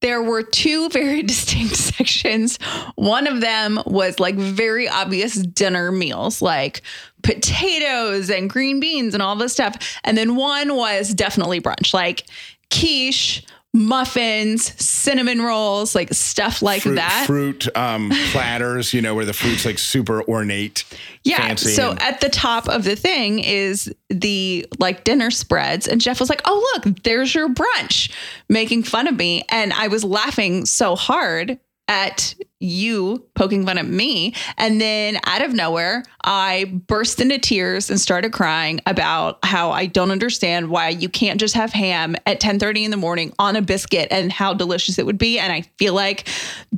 there 0.00 0.22
were 0.22 0.42
two 0.42 0.88
very 0.90 1.22
distinct 1.34 1.76
sections. 1.76 2.58
One 2.94 3.26
of 3.26 3.40
them 3.40 3.80
was 3.86 4.20
like 4.20 4.36
very 4.36 4.88
obvious 4.88 5.34
dinner 5.34 5.90
meals, 5.90 6.40
like 6.42 6.82
potatoes 7.22 8.30
and 8.30 8.50
green 8.50 8.80
beans 8.80 9.14
and 9.14 9.22
all 9.22 9.34
this 9.34 9.52
stuff. 9.54 9.98
And 10.04 10.16
then 10.16 10.36
one 10.36 10.76
was 10.76 11.14
definitely 11.14 11.60
brunch, 11.60 11.94
like 11.94 12.26
quiche, 12.70 13.44
muffins, 13.74 14.72
cinnamon 14.82 15.42
rolls, 15.42 15.94
like 15.96 16.12
stuff 16.14 16.62
like 16.62 16.82
fruit, 16.82 16.94
that. 16.94 17.24
fruit 17.26 17.76
um, 17.76 18.10
platters, 18.30 18.94
you 18.94 19.02
know, 19.02 19.14
where 19.14 19.24
the 19.24 19.32
fruit's 19.32 19.66
like 19.66 19.78
super 19.78 20.22
ornate. 20.22 20.84
Yeah. 21.24 21.38
fancy 21.38 21.72
So 21.72 21.90
and- 21.90 22.00
at 22.02 22.20
the 22.20 22.28
top 22.28 22.68
of 22.68 22.84
the 22.84 22.94
thing 22.94 23.40
is 23.40 23.92
the 24.08 24.66
like 24.78 25.02
dinner 25.04 25.30
spreads. 25.32 25.88
And 25.88 26.00
Jeff 26.00 26.20
was 26.20 26.30
like, 26.30 26.42
oh, 26.44 26.72
look, 26.84 27.02
there's 27.02 27.34
your 27.34 27.48
brunch, 27.48 28.10
making 28.48 28.84
fun 28.84 29.08
of 29.08 29.16
me. 29.16 29.42
And 29.48 29.72
I 29.72 29.88
was 29.88 30.04
laughing 30.04 30.66
so 30.66 30.94
hard 30.94 31.58
at 31.88 32.34
you 32.60 33.26
poking 33.34 33.66
fun 33.66 33.76
at 33.76 33.86
me. 33.86 34.34
And 34.56 34.80
then 34.80 35.18
out 35.26 35.42
of 35.42 35.52
nowhere, 35.52 36.02
I 36.22 36.80
burst 36.86 37.20
into 37.20 37.38
tears 37.38 37.90
and 37.90 38.00
started 38.00 38.32
crying 38.32 38.80
about 38.86 39.38
how 39.44 39.70
I 39.70 39.86
don't 39.86 40.10
understand 40.10 40.70
why 40.70 40.88
you 40.88 41.08
can't 41.08 41.38
just 41.38 41.54
have 41.54 41.72
ham 41.72 42.16
at 42.26 42.40
10:30 42.40 42.84
in 42.84 42.90
the 42.90 42.96
morning 42.96 43.32
on 43.38 43.56
a 43.56 43.62
biscuit 43.62 44.08
and 44.10 44.32
how 44.32 44.54
delicious 44.54 44.98
it 44.98 45.04
would 45.04 45.18
be. 45.18 45.38
And 45.38 45.52
I 45.52 45.62
feel 45.78 45.94
like 45.94 46.28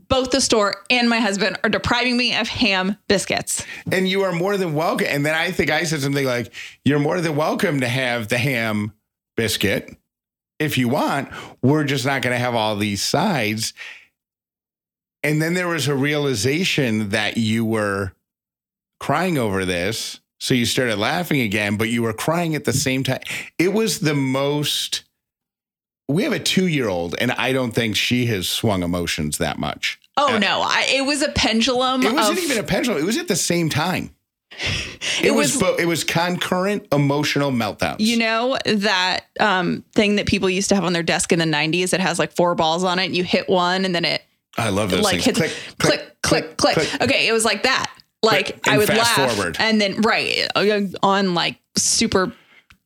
both 0.09 0.33
the 0.33 0.41
store 0.41 0.85
and 0.91 1.09
my 1.09 1.21
husband 1.21 1.59
are 1.63 1.71
depriving 1.71 2.17
me 2.17 2.37
of 2.37 2.49
ham 2.49 2.97
biscuits. 3.09 3.65
And 3.91 4.09
you 4.09 4.23
are 4.23 4.33
more 4.33 4.57
than 4.57 4.75
welcome. 4.75 5.07
And 5.09 5.25
then 5.25 5.35
I 5.35 5.53
think 5.53 5.71
I 5.71 5.85
said 5.85 6.01
something 6.01 6.27
like, 6.27 6.53
You're 6.85 6.99
more 6.99 7.21
than 7.21 7.37
welcome 7.37 7.81
to 7.81 7.89
have 7.89 8.29
the 8.29 8.39
ham 8.39 8.93
biscuit 9.37 9.97
if 10.59 10.79
you 10.79 10.89
want. 10.89 11.29
We're 11.63 11.85
just 11.85 12.07
not 12.07 12.23
going 12.23 12.35
to 12.35 12.39
have 12.39 12.55
all 12.55 12.77
these 12.77 13.03
sides. 13.03 13.73
And 15.27 15.43
then 15.43 15.55
there 15.55 15.67
was 15.67 15.89
a 15.89 15.95
realization 15.97 17.09
that 17.09 17.37
you 17.37 17.65
were 17.65 18.13
crying 19.01 19.39
over 19.39 19.65
this. 19.65 20.21
So 20.39 20.55
you 20.55 20.65
started 20.67 20.99
laughing 20.99 21.41
again, 21.41 21.77
but 21.77 21.89
you 21.89 22.03
were 22.03 22.13
crying 22.13 22.55
at 22.55 22.65
the 22.65 22.73
same 22.73 23.03
time. 23.03 23.23
It 23.59 23.73
was 23.73 23.99
the 23.99 24.15
most. 24.15 25.03
We 26.09 26.23
have 26.23 26.33
a 26.33 26.39
two 26.39 26.69
year 26.69 26.89
old, 26.89 27.17
and 27.19 27.33
I 27.33 27.53
don't 27.53 27.73
think 27.73 27.97
she 27.97 28.27
has 28.27 28.49
swung 28.49 28.85
emotions 28.85 29.39
that 29.39 29.59
much. 29.59 29.99
Oh, 30.17 30.39
no. 30.39 30.61
I, 30.63 30.87
it 30.95 31.05
was 31.05 31.23
a 31.23 31.31
pendulum. 31.33 32.03
It 32.05 32.13
wasn't 32.13 32.39
of, 32.39 32.45
even 32.45 32.59
a 32.59 32.63
pendulum. 32.63 33.01
It 33.03 33.05
was 33.05 33.19
at 33.19 33.27
the 33.27 33.35
same 33.37 33.69
time. 33.69 34.15
It, 35.19 35.27
It 35.29 35.31
was, 35.35 35.55
was- 35.55 35.63
bo- 35.63 35.77
it 35.77 35.87
was 35.87 36.05
concurrent 36.05 36.89
emotional 36.93 37.51
meltdowns. 37.51 37.97
You 38.01 38.19
know 38.19 38.59
that 38.67 39.25
um, 39.41 39.83
thing 39.95 40.17
that 40.17 40.27
people 40.27 40.51
used 40.51 40.69
to 40.69 40.75
have 40.75 40.85
on 40.85 40.93
their 40.93 41.03
desk 41.03 41.33
in 41.33 41.39
the 41.39 41.47
90s 41.47 41.91
that 41.91 42.01
has 42.01 42.19
like 42.19 42.33
four 42.37 42.55
balls 42.55 42.85
on 42.85 42.99
it. 42.99 43.13
You 43.13 43.25
hit 43.25 43.49
one 43.49 43.87
and 43.87 43.95
then 43.95 44.05
it 44.05 44.23
I 44.59 44.71
love 44.71 44.91
those 44.91 45.03
like 45.03 45.23
things. 45.23 45.39
hits 45.39 45.39
click, 45.79 46.17
click, 46.23 46.57
click, 46.57 47.03
Okay, 47.03 47.29
it 47.29 47.33
was 47.33 47.45
like 47.45 47.65
that. 47.65 47.93
Like 48.23 48.67
I 48.67 48.79
would 48.79 48.89
fast 48.89 49.19
laugh 49.19 49.33
forward. 49.33 49.57
and 49.61 49.81
then 49.81 50.01
right 50.01 50.49
uh, 50.55 50.81
on 51.03 51.35
like 51.35 51.59
super 51.77 52.33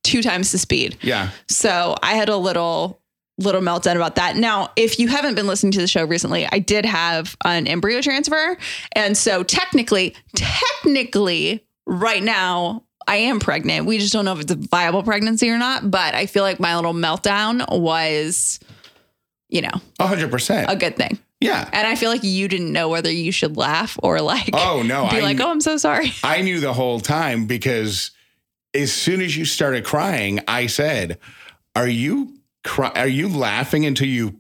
two 0.03 0.23
times 0.23 0.53
the 0.53 0.59
speed. 0.59 0.99
Yeah. 1.03 1.31
So 1.49 1.95
I 2.03 2.15
had 2.15 2.29
a 2.29 2.37
little 2.37 3.01
little 3.39 3.63
meltdown 3.63 3.97
about 3.97 4.17
that. 4.17 4.37
Now, 4.37 4.71
if 4.77 4.99
you 4.99 5.09
haven't 5.09 5.35
been 5.35 5.47
listening 5.47 5.73
to 5.73 5.81
the 5.81 5.87
show 5.87 6.05
recently, 6.05 6.47
I 6.51 6.59
did 6.59 6.85
have 6.85 7.37
an 7.45 7.67
embryo 7.67 8.03
transfer. 8.03 8.59
And 8.93 9.17
so 9.17 9.43
technically, 9.43 10.15
technically, 10.37 11.65
right 11.87 12.23
now, 12.23 12.85
I 13.09 13.17
am 13.17 13.41
pregnant. 13.41 13.87
We 13.87 13.99
just 13.99 14.13
don't 14.13 14.27
know 14.27 14.35
if 14.35 14.41
it's 14.41 14.53
a 14.53 14.57
viable 14.57 15.03
pregnancy 15.03 15.49
or 15.49 15.59
not. 15.59 15.91
But 15.91 16.15
I 16.15 16.27
feel 16.27 16.43
like 16.43 16.61
my 16.61 16.77
little 16.77 16.93
meltdown 16.93 17.67
was, 17.81 18.61
you 19.49 19.63
know, 19.63 19.81
hundred 19.99 20.31
percent. 20.31 20.71
a 20.71 20.77
good 20.77 20.97
thing. 20.97 21.19
Yeah. 21.41 21.69
And 21.73 21.87
I 21.87 21.95
feel 21.95 22.11
like 22.11 22.23
you 22.23 22.49
didn't 22.49 22.73
know 22.73 22.89
whether 22.89 23.11
you 23.11 23.33
should 23.33 23.57
laugh 23.57 23.99
or 24.03 24.21
like 24.21 24.51
Oh 24.53 24.83
no. 24.83 25.09
be 25.09 25.17
I, 25.17 25.21
like, 25.21 25.41
oh, 25.41 25.51
I'm 25.51 25.61
so 25.61 25.77
sorry. 25.79 26.13
I 26.23 26.43
knew 26.43 26.61
the 26.61 26.73
whole 26.75 27.01
time 27.01 27.47
because 27.47 28.11
as 28.75 28.93
soon 28.93 29.21
as 29.23 29.37
you 29.37 29.45
started 29.45 29.85
crying, 29.85 30.41
I 30.47 30.67
said, 30.67 31.19
"Are 31.75 31.89
you 31.89 32.37
cry- 32.63 32.93
Are 32.95 33.07
you 33.09 33.29
laughing 33.29 33.85
until 33.87 34.07
you 34.07 34.39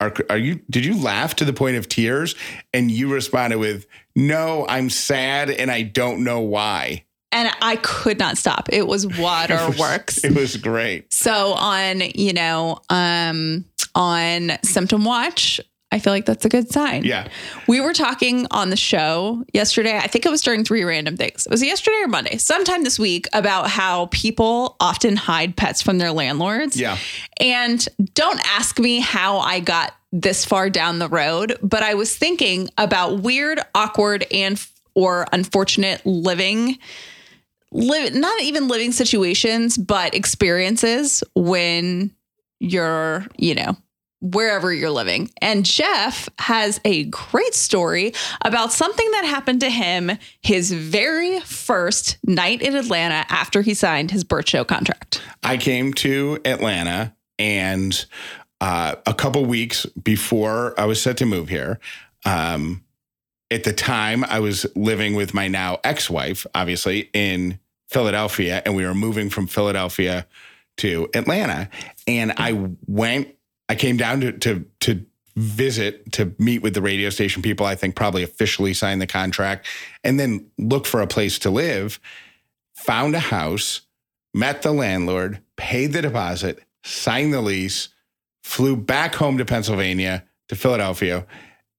are? 0.00 0.14
Are 0.30 0.38
you? 0.38 0.60
Did 0.70 0.84
you 0.86 0.96
laugh 1.00 1.36
to 1.36 1.44
the 1.44 1.52
point 1.52 1.76
of 1.76 1.88
tears?" 1.88 2.34
And 2.72 2.90
you 2.90 3.12
responded 3.12 3.58
with, 3.58 3.86
"No, 4.16 4.64
I'm 4.68 4.88
sad 4.88 5.50
and 5.50 5.70
I 5.70 5.82
don't 5.82 6.24
know 6.24 6.40
why." 6.40 7.04
And 7.32 7.50
I 7.60 7.76
could 7.76 8.18
not 8.20 8.38
stop. 8.38 8.68
It 8.72 8.86
was 8.86 9.04
It 9.04 9.18
waterworks. 9.18 10.16
was- 10.22 10.24
It 10.24 10.34
was 10.34 10.56
great. 10.56 11.12
So 11.12 11.52
on, 11.54 12.00
you 12.14 12.32
know, 12.32 12.78
um, 12.88 13.64
on 13.96 14.52
symptom 14.62 15.04
watch, 15.04 15.60
I 15.94 16.00
feel 16.00 16.12
like 16.12 16.26
that's 16.26 16.44
a 16.44 16.48
good 16.48 16.72
sign. 16.72 17.04
Yeah. 17.04 17.28
We 17.68 17.80
were 17.80 17.92
talking 17.92 18.48
on 18.50 18.70
the 18.70 18.76
show 18.76 19.44
yesterday. 19.52 19.96
I 19.96 20.08
think 20.08 20.26
it 20.26 20.28
was 20.28 20.42
during 20.42 20.64
three 20.64 20.82
random 20.82 21.16
things. 21.16 21.46
It 21.46 21.52
was 21.52 21.62
yesterday 21.62 22.00
or 22.02 22.08
Monday, 22.08 22.36
sometime 22.36 22.82
this 22.82 22.98
week, 22.98 23.28
about 23.32 23.70
how 23.70 24.06
people 24.06 24.74
often 24.80 25.14
hide 25.14 25.56
pets 25.56 25.82
from 25.82 25.98
their 25.98 26.10
landlords. 26.10 26.76
Yeah. 26.78 26.98
And 27.38 27.86
don't 28.14 28.40
ask 28.44 28.80
me 28.80 28.98
how 28.98 29.38
I 29.38 29.60
got 29.60 29.94
this 30.10 30.44
far 30.44 30.68
down 30.68 30.98
the 30.98 31.08
road, 31.08 31.56
but 31.62 31.84
I 31.84 31.94
was 31.94 32.16
thinking 32.16 32.70
about 32.76 33.20
weird, 33.20 33.60
awkward, 33.72 34.26
and 34.32 34.60
or 34.96 35.28
unfortunate 35.32 36.04
living 36.04 36.76
live 37.70 38.14
not 38.14 38.42
even 38.42 38.66
living 38.66 38.90
situations, 38.90 39.78
but 39.78 40.14
experiences 40.14 41.22
when 41.36 42.10
you're, 42.58 43.26
you 43.36 43.54
know, 43.54 43.76
wherever 44.24 44.72
you're 44.72 44.90
living. 44.90 45.30
And 45.42 45.66
Jeff 45.66 46.30
has 46.38 46.80
a 46.84 47.04
great 47.04 47.54
story 47.54 48.14
about 48.42 48.72
something 48.72 49.10
that 49.10 49.26
happened 49.26 49.60
to 49.60 49.68
him 49.68 50.12
his 50.40 50.72
very 50.72 51.40
first 51.40 52.16
night 52.24 52.62
in 52.62 52.74
Atlanta 52.74 53.26
after 53.28 53.60
he 53.60 53.74
signed 53.74 54.10
his 54.10 54.24
Bert 54.24 54.48
Show 54.48 54.64
contract. 54.64 55.20
I 55.42 55.58
came 55.58 55.92
to 55.94 56.40
Atlanta 56.46 57.14
and 57.38 58.04
uh, 58.62 58.94
a 59.04 59.12
couple 59.12 59.44
weeks 59.44 59.84
before 59.86 60.78
I 60.80 60.86
was 60.86 61.02
set 61.02 61.18
to 61.18 61.26
move 61.26 61.50
here. 61.50 61.78
Um, 62.24 62.82
at 63.50 63.64
the 63.64 63.74
time, 63.74 64.24
I 64.24 64.40
was 64.40 64.64
living 64.74 65.14
with 65.14 65.34
my 65.34 65.48
now 65.48 65.80
ex 65.84 66.08
wife, 66.08 66.46
obviously, 66.54 67.10
in 67.12 67.58
Philadelphia, 67.90 68.62
and 68.64 68.74
we 68.74 68.86
were 68.86 68.94
moving 68.94 69.28
from 69.28 69.46
Philadelphia 69.46 70.26
to 70.78 71.08
Atlanta. 71.14 71.68
And 72.06 72.32
I 72.38 72.70
went, 72.86 73.28
I 73.68 73.74
came 73.74 73.96
down 73.96 74.20
to, 74.20 74.32
to, 74.32 74.64
to 74.80 75.06
visit 75.36 76.12
to 76.12 76.34
meet 76.38 76.62
with 76.62 76.74
the 76.74 76.82
radio 76.82 77.10
station 77.10 77.42
people, 77.42 77.66
I 77.66 77.74
think 77.74 77.96
probably 77.96 78.22
officially 78.22 78.74
signed 78.74 79.00
the 79.00 79.06
contract, 79.06 79.66
and 80.02 80.18
then 80.18 80.46
look 80.58 80.86
for 80.86 81.00
a 81.00 81.06
place 81.06 81.38
to 81.40 81.50
live. 81.50 81.98
Found 82.84 83.14
a 83.14 83.20
house, 83.20 83.82
met 84.32 84.62
the 84.62 84.72
landlord, 84.72 85.40
paid 85.56 85.92
the 85.92 86.02
deposit, 86.02 86.62
signed 86.84 87.32
the 87.32 87.40
lease, 87.40 87.88
flew 88.42 88.76
back 88.76 89.14
home 89.14 89.38
to 89.38 89.44
Pennsylvania 89.44 90.24
to 90.48 90.56
Philadelphia, 90.56 91.26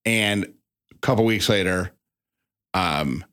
and 0.06 0.46
a 0.92 0.98
couple 1.02 1.24
weeks 1.26 1.50
later, 1.50 1.92
um, 2.74 3.24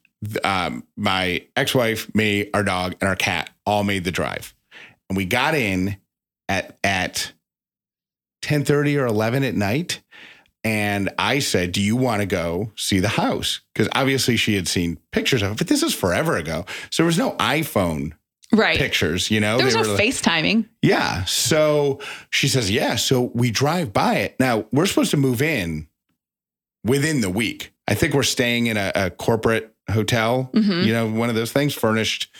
um, 0.44 0.84
my 0.96 1.44
ex-wife, 1.56 2.14
me, 2.14 2.48
our 2.52 2.62
dog, 2.62 2.94
and 3.00 3.08
our 3.08 3.16
cat 3.16 3.50
all 3.66 3.82
made 3.82 4.04
the 4.04 4.10
drive, 4.10 4.54
and 5.08 5.16
we 5.16 5.24
got 5.24 5.54
in 5.54 5.96
at 6.48 6.78
at 6.84 7.32
ten 8.42 8.64
thirty 8.64 8.96
or 8.98 9.06
eleven 9.06 9.42
at 9.44 9.54
night. 9.54 10.02
And 10.64 11.10
I 11.18 11.40
said, 11.40 11.72
Do 11.72 11.80
you 11.82 11.96
want 11.96 12.20
to 12.20 12.26
go 12.26 12.70
see 12.76 13.00
the 13.00 13.08
house? 13.08 13.62
Because 13.74 13.88
obviously 13.96 14.36
she 14.36 14.54
had 14.54 14.68
seen 14.68 14.98
pictures 15.10 15.42
of 15.42 15.52
it, 15.52 15.58
but 15.58 15.66
this 15.66 15.82
is 15.82 15.92
forever 15.92 16.36
ago. 16.36 16.66
So 16.90 17.02
there 17.02 17.06
was 17.06 17.18
no 17.18 17.32
iPhone 17.32 18.12
Right. 18.52 18.78
pictures, 18.78 19.28
you 19.30 19.40
know? 19.40 19.56
There 19.56 19.64
was 19.66 19.74
They 19.74 19.82
no 19.82 19.94
like- 19.94 20.00
FaceTiming. 20.00 20.68
yeah. 20.82 21.24
So 21.24 21.98
she 22.30 22.46
says, 22.46 22.70
Yeah. 22.70 22.94
So 22.94 23.32
we 23.34 23.50
drive 23.50 23.92
by 23.92 24.16
it. 24.18 24.36
Now 24.38 24.66
we're 24.70 24.86
supposed 24.86 25.10
to 25.12 25.16
move 25.16 25.42
in 25.42 25.88
within 26.84 27.22
the 27.22 27.30
week. 27.30 27.72
I 27.88 27.94
think 27.94 28.14
we're 28.14 28.22
staying 28.22 28.66
in 28.66 28.76
a, 28.76 28.92
a 28.94 29.10
corporate 29.10 29.74
hotel, 29.90 30.50
Mhm. 30.54 30.84
you 30.86 30.92
know, 30.92 31.08
one 31.10 31.28
of 31.28 31.34
those 31.34 31.50
things, 31.50 31.74
furnished 31.74 32.30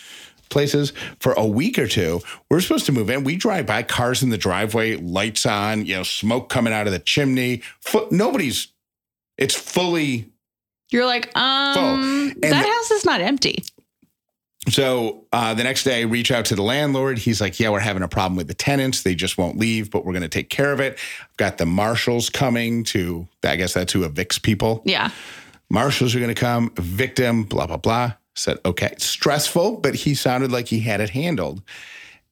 places 0.53 0.93
for 1.19 1.33
a 1.33 1.45
week 1.47 1.79
or 1.79 1.89
two. 1.89 2.21
We're 2.49 2.61
supposed 2.61 2.87
to 2.87 2.93
move 2.93 3.11
in. 3.11 3.25
We 3.25 3.35
drive 3.37 3.67
by 3.67 3.83
cars 3.83 4.23
in 4.23 4.31
the 4.31 4.39
driveway, 4.39 4.97
lights 4.97 5.45
on, 5.47 5.85
you 5.87 5.97
know, 5.97 6.03
smoke 6.05 6.49
coming 6.49 6.73
out 6.73 6.87
of 6.87 6.93
the 6.93 7.01
chimney. 7.01 7.63
Fu- 7.81 8.07
nobody's, 8.13 8.69
it's 9.37 9.57
fully 9.57 10.31
You're 10.93 11.07
like, 11.07 11.37
um, 11.37 12.29
that 12.41 12.51
the- 12.51 12.55
house 12.55 12.91
is 12.93 13.05
not 13.05 13.21
empty. 13.21 13.65
So 14.69 15.25
uh, 15.33 15.55
the 15.55 15.65
next 15.65 15.83
day, 15.83 15.99
I 15.99 16.05
reach 16.05 16.31
out 16.31 16.45
to 16.47 16.55
the 16.55 16.63
landlord. 16.63 17.19
He's 17.19 17.41
like, 17.41 17.59
"Yeah, 17.59 17.71
we're 17.71 17.81
having 17.81 18.05
a 18.05 18.09
problem 18.09 18.37
with 18.37 18.47
the 18.47 18.55
tenants. 18.55 19.03
They 19.03 19.17
just 19.17 19.37
won't 19.37 19.59
leave, 19.59 19.91
but 19.91 20.05
we're 20.05 20.13
going 20.13 20.23
to 20.23 20.29
take 20.29 20.51
care 20.51 20.73
of 20.73 20.79
it. 20.79 20.99
I've 21.21 21.37
got 21.37 21.59
the 21.59 21.67
marshals 21.67 22.31
coming 22.31 22.85
to. 22.85 23.27
I 23.43 23.57
guess 23.57 23.75
that's 23.75 23.93
who 23.93 24.09
evicts 24.09 24.41
people. 24.41 24.81
Yeah. 24.85 25.11
Marshals 25.69 26.15
are 26.15 26.21
going 26.21 26.33
to 26.33 26.41
come 26.41 26.71
victim. 26.77 27.43
Blah 27.43 27.67
blah 27.67 27.77
blah." 27.77 28.13
Said, 28.35 28.59
"Okay, 28.65 28.95
stressful, 28.99 29.79
but 29.79 29.95
he 29.95 30.15
sounded 30.15 30.51
like 30.51 30.69
he 30.69 30.81
had 30.81 31.01
it 31.01 31.11
handled." 31.11 31.63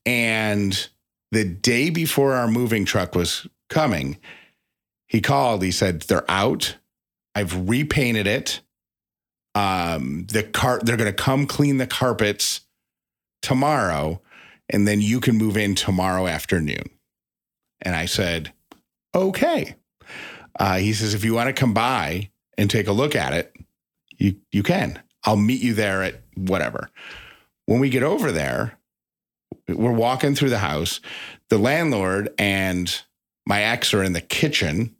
And 0.07 0.89
the 1.31 1.45
day 1.45 1.91
before 1.91 2.35
our 2.35 2.49
moving 2.49 2.85
truck 2.85 3.15
was 3.15 3.47
coming, 3.69 4.19
he 5.09 5.21
called. 5.21 5.63
He 5.63 5.71
said, 5.73 6.03
"They're 6.03 6.31
out. 6.31 6.77
I've 7.35 7.69
repainted 7.69 8.27
it." 8.27 8.61
um 9.55 10.27
the 10.27 10.43
car 10.43 10.81
they're 10.83 10.97
going 10.97 11.11
to 11.11 11.23
come 11.23 11.47
clean 11.47 11.79
the 11.79 11.87
carpets 11.87 12.61
tomorrow 13.43 14.21
and 14.69 14.87
then 14.87 15.01
you 15.01 15.21
can 15.21 15.37
move 15.37 15.57
in 15.57 15.75
tomorrow 15.75 16.27
afternoon 16.27 16.85
and 17.83 17.97
i 17.97 18.07
said 18.07 18.53
okay 19.15 19.75
uh, 20.59 20.77
he 20.77 20.93
says 20.93 21.15
if 21.15 21.25
you 21.25 21.33
want 21.35 21.49
to 21.49 21.53
come 21.53 21.73
by 21.73 22.29
and 22.59 22.71
take 22.71 22.87
a 22.87 22.93
look 22.93 23.17
at 23.17 23.33
it 23.33 23.57
you 24.19 24.37
you 24.53 24.63
can 24.63 25.03
i'll 25.25 25.37
meet 25.37 25.63
you 25.63 25.75
there 25.75 26.03
at 26.03 26.23
whatever 26.35 26.91
when 27.67 27.81
we 27.81 27.91
get 27.91 28.03
over 28.03 28.33
there 28.33 28.79
we're 29.69 29.93
walking 29.93 30.35
through 30.35 30.51
the 30.51 30.59
house 30.59 31.01
the 31.49 31.59
landlord 31.59 32.33
and 32.39 33.03
my 33.47 33.63
ex 33.63 33.93
are 33.95 34.03
in 34.03 34.13
the 34.13 34.21
kitchen 34.21 34.95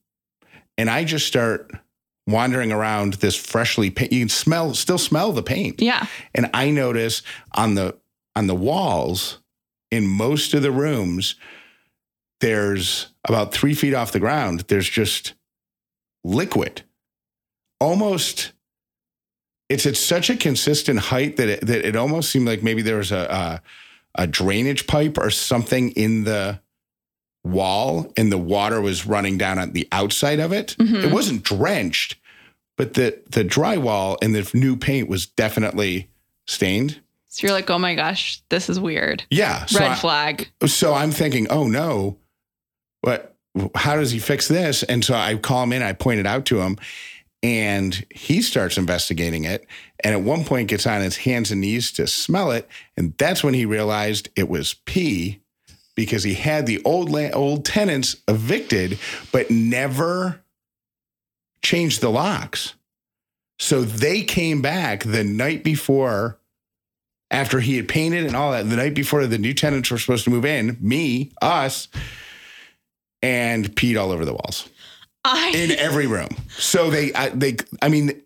and 0.79 0.91
i 0.91 1.05
just 1.05 1.27
start 1.27 1.71
wandering 2.31 2.73
around 2.73 3.15
this 3.15 3.37
freshly 3.37 3.91
paint. 3.91 4.13
You 4.13 4.21
can 4.21 4.29
smell, 4.29 4.75
still 4.75 4.99
smell 4.99 5.33
the 5.33 5.43
paint. 5.43 5.81
Yeah. 5.81 6.07
And 6.35 6.49
I 6.55 6.71
notice 6.71 7.23
on 7.53 7.75
the 7.75 7.97
on 8.37 8.47
the 8.47 8.55
walls 8.55 9.39
in 9.91 10.07
most 10.07 10.55
of 10.55 10.63
the 10.63 10.71
rooms, 10.71 11.35
there's 12.41 13.09
about 13.27 13.53
three 13.53 13.75
feet 13.75 13.95
off 13.95 14.13
the 14.13 14.21
ground. 14.21 14.61
There's 14.69 14.89
just 14.89 15.35
liquid, 16.25 16.83
almost. 17.81 18.53
It's 19.71 19.87
at 19.87 19.97
such 19.97 20.29
a 20.29 20.37
consistent 20.37 20.99
height 20.99 21.37
that 21.39 21.49
it, 21.49 21.61
that 21.67 21.85
it 21.87 21.97
almost 21.97 22.31
seemed 22.31 22.47
like 22.47 22.63
maybe 22.63 22.83
there 22.83 22.97
was 22.99 23.13
a, 23.13 23.63
a 24.17 24.23
a 24.25 24.27
drainage 24.27 24.87
pipe 24.87 25.17
or 25.17 25.31
something 25.31 25.91
in 25.93 26.25
the 26.25 26.61
wall, 27.45 28.13
and 28.17 28.31
the 28.31 28.37
water 28.39 28.81
was 28.81 29.07
running 29.07 29.39
down 29.39 29.59
on 29.59 29.73
the 29.73 29.89
outside 29.93 30.41
of 30.41 30.53
it. 30.53 30.77
Mhm. 30.79 31.05
It 31.05 31.13
wasn't 31.13 31.43
drenched, 31.43 32.17
but 32.77 32.95
the 32.95 33.19
the 33.31 33.45
drywall 33.45 34.17
and 34.21 34.35
the 34.35 34.49
new 34.53 34.77
paint 34.77 35.09
was 35.09 35.27
definitely 35.27 36.11
stained. 36.47 37.01
So 37.29 37.47
you're 37.47 37.55
like, 37.55 37.71
oh 37.71 37.79
my 37.79 37.95
gosh, 37.95 38.43
this 38.49 38.69
is 38.69 38.81
weird. 38.81 39.23
Yeah. 39.31 39.65
So, 39.67 39.79
Red 39.79 39.93
I, 39.93 39.95
flag. 39.95 40.51
so 40.67 40.93
I'm 40.93 41.13
thinking, 41.13 41.47
oh 41.49 41.69
no, 41.69 42.19
what? 43.03 43.37
How 43.75 43.97
does 43.97 44.11
he 44.11 44.19
fix 44.19 44.49
this? 44.49 44.83
And 44.83 45.05
so 45.05 45.15
I 45.15 45.37
call 45.37 45.63
him 45.63 45.73
in. 45.73 45.83
I 45.83 45.93
point 45.93 46.21
it 46.21 46.27
out 46.27 46.45
to 46.47 46.61
him, 46.61 46.77
and 47.43 48.05
he 48.11 48.43
starts 48.43 48.77
investigating 48.77 49.45
it. 49.45 49.67
And 50.03 50.15
at 50.15 50.23
one 50.23 50.45
point, 50.45 50.69
gets 50.69 50.87
on 50.87 51.01
his 51.01 51.19
hands 51.19 51.51
and 51.51 51.61
knees 51.61 51.93
to 51.93 52.07
smell 52.07 52.51
it, 52.51 52.69
and 52.97 53.15
that's 53.19 53.45
when 53.45 53.55
he 53.55 53.65
realized 53.65 54.29
it 54.37 54.49
was 54.49 54.75
pee 54.75 55.41
because 55.95 56.23
he 56.23 56.35
had 56.35 56.67
the 56.67 56.83
old 56.85 57.11
la- 57.11 57.31
old 57.31 57.65
tenants 57.65 58.17
evicted, 58.27 58.99
but 59.33 59.51
never 59.51 60.43
changed 61.63 62.01
the 62.01 62.11
locks. 62.11 62.75
So 63.59 63.83
they 63.83 64.23
came 64.23 64.63
back 64.63 65.05
the 65.05 65.25
night 65.25 65.63
before, 65.63 66.39
after 67.31 67.61
he 67.61 67.77
had 67.77 67.89
painted 67.89 68.25
and 68.25 68.35
all 68.35 68.53
that, 68.53 68.69
the 68.69 68.77
night 68.77 68.95
before 68.95 69.27
the 69.27 69.39
new 69.39 69.53
tenants 69.53 69.91
were 69.91 69.99
supposed 69.99 70.25
to 70.25 70.31
move 70.31 70.47
in, 70.47 70.79
me, 70.81 71.33
us, 71.43 71.89
and 73.23 73.77
peed 73.77 74.01
all 74.01 74.11
over 74.11 74.25
the 74.25 74.33
walls 74.33 74.71
I 75.25 75.53
in 75.55 75.71
every 75.79 76.07
room. 76.07 76.29
So 76.51 76.91
they, 76.91 77.13
I, 77.13 77.29
they, 77.31 77.57
I 77.83 77.89
mean, 77.89 78.23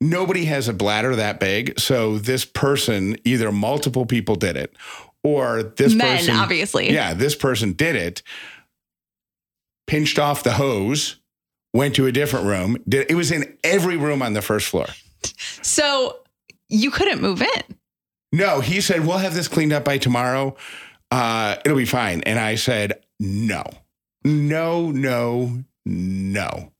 nobody 0.00 0.44
has 0.46 0.68
a 0.68 0.72
bladder 0.72 1.16
that 1.16 1.40
big. 1.40 1.78
So 1.78 2.18
this 2.18 2.44
person, 2.44 3.16
either 3.24 3.52
multiple 3.52 4.06
people 4.06 4.36
did 4.36 4.56
it, 4.56 4.74
or 5.22 5.62
this 5.62 5.94
men, 5.94 6.18
person, 6.18 6.36
obviously. 6.36 6.92
yeah, 6.92 7.14
this 7.14 7.34
person 7.34 7.72
did 7.72 7.96
it, 7.96 8.22
pinched 9.86 10.18
off 10.18 10.42
the 10.42 10.52
hose, 10.52 11.16
went 11.74 11.94
to 11.96 12.06
a 12.06 12.12
different 12.12 12.46
room. 12.46 12.82
Did, 12.88 13.10
it 13.10 13.14
was 13.14 13.30
in 13.30 13.56
every 13.64 13.96
room 13.96 14.22
on 14.22 14.34
the 14.34 14.42
first 14.42 14.68
floor. 14.68 14.86
So 15.62 16.18
you 16.68 16.90
couldn't 16.90 17.20
move 17.20 17.42
in. 17.42 17.62
No, 18.32 18.60
he 18.60 18.80
said, 18.80 19.06
we'll 19.06 19.18
have 19.18 19.34
this 19.34 19.48
cleaned 19.48 19.72
up 19.72 19.84
by 19.84 19.98
tomorrow. 19.98 20.56
Uh, 21.10 21.56
it'll 21.64 21.76
be 21.76 21.84
fine. 21.84 22.22
And 22.22 22.38
I 22.38 22.56
said, 22.56 23.00
no, 23.18 23.64
no, 24.24 24.90
no, 24.90 25.64
no. 25.86 26.72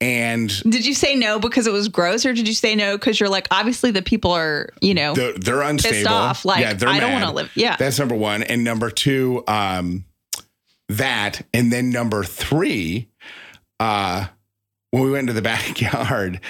And 0.00 0.48
Did 0.62 0.86
you 0.86 0.94
say 0.94 1.14
no 1.14 1.38
because 1.38 1.66
it 1.66 1.72
was 1.72 1.88
gross, 1.88 2.24
or 2.24 2.32
did 2.32 2.48
you 2.48 2.54
say 2.54 2.74
no 2.74 2.96
because 2.96 3.20
you're 3.20 3.28
like, 3.28 3.46
obviously 3.50 3.90
the 3.90 4.00
people 4.00 4.32
are, 4.32 4.70
you 4.80 4.94
know, 4.94 5.14
they're, 5.14 5.34
they're 5.34 5.62
unstable. 5.62 5.94
pissed 5.94 6.08
off? 6.08 6.44
Like, 6.46 6.62
yeah, 6.62 6.72
they're 6.72 6.88
I 6.88 7.00
don't 7.00 7.12
want 7.12 7.26
to 7.26 7.32
live. 7.32 7.52
Yeah. 7.54 7.76
That's 7.76 7.98
number 7.98 8.14
one. 8.14 8.42
And 8.42 8.64
number 8.64 8.90
two, 8.90 9.44
um, 9.46 10.06
that. 10.88 11.42
And 11.52 11.70
then 11.70 11.90
number 11.90 12.24
three, 12.24 13.08
uh, 13.78 14.28
when 14.90 15.02
we 15.02 15.10
went 15.10 15.28
into 15.28 15.34
the 15.34 15.42
backyard, 15.42 16.40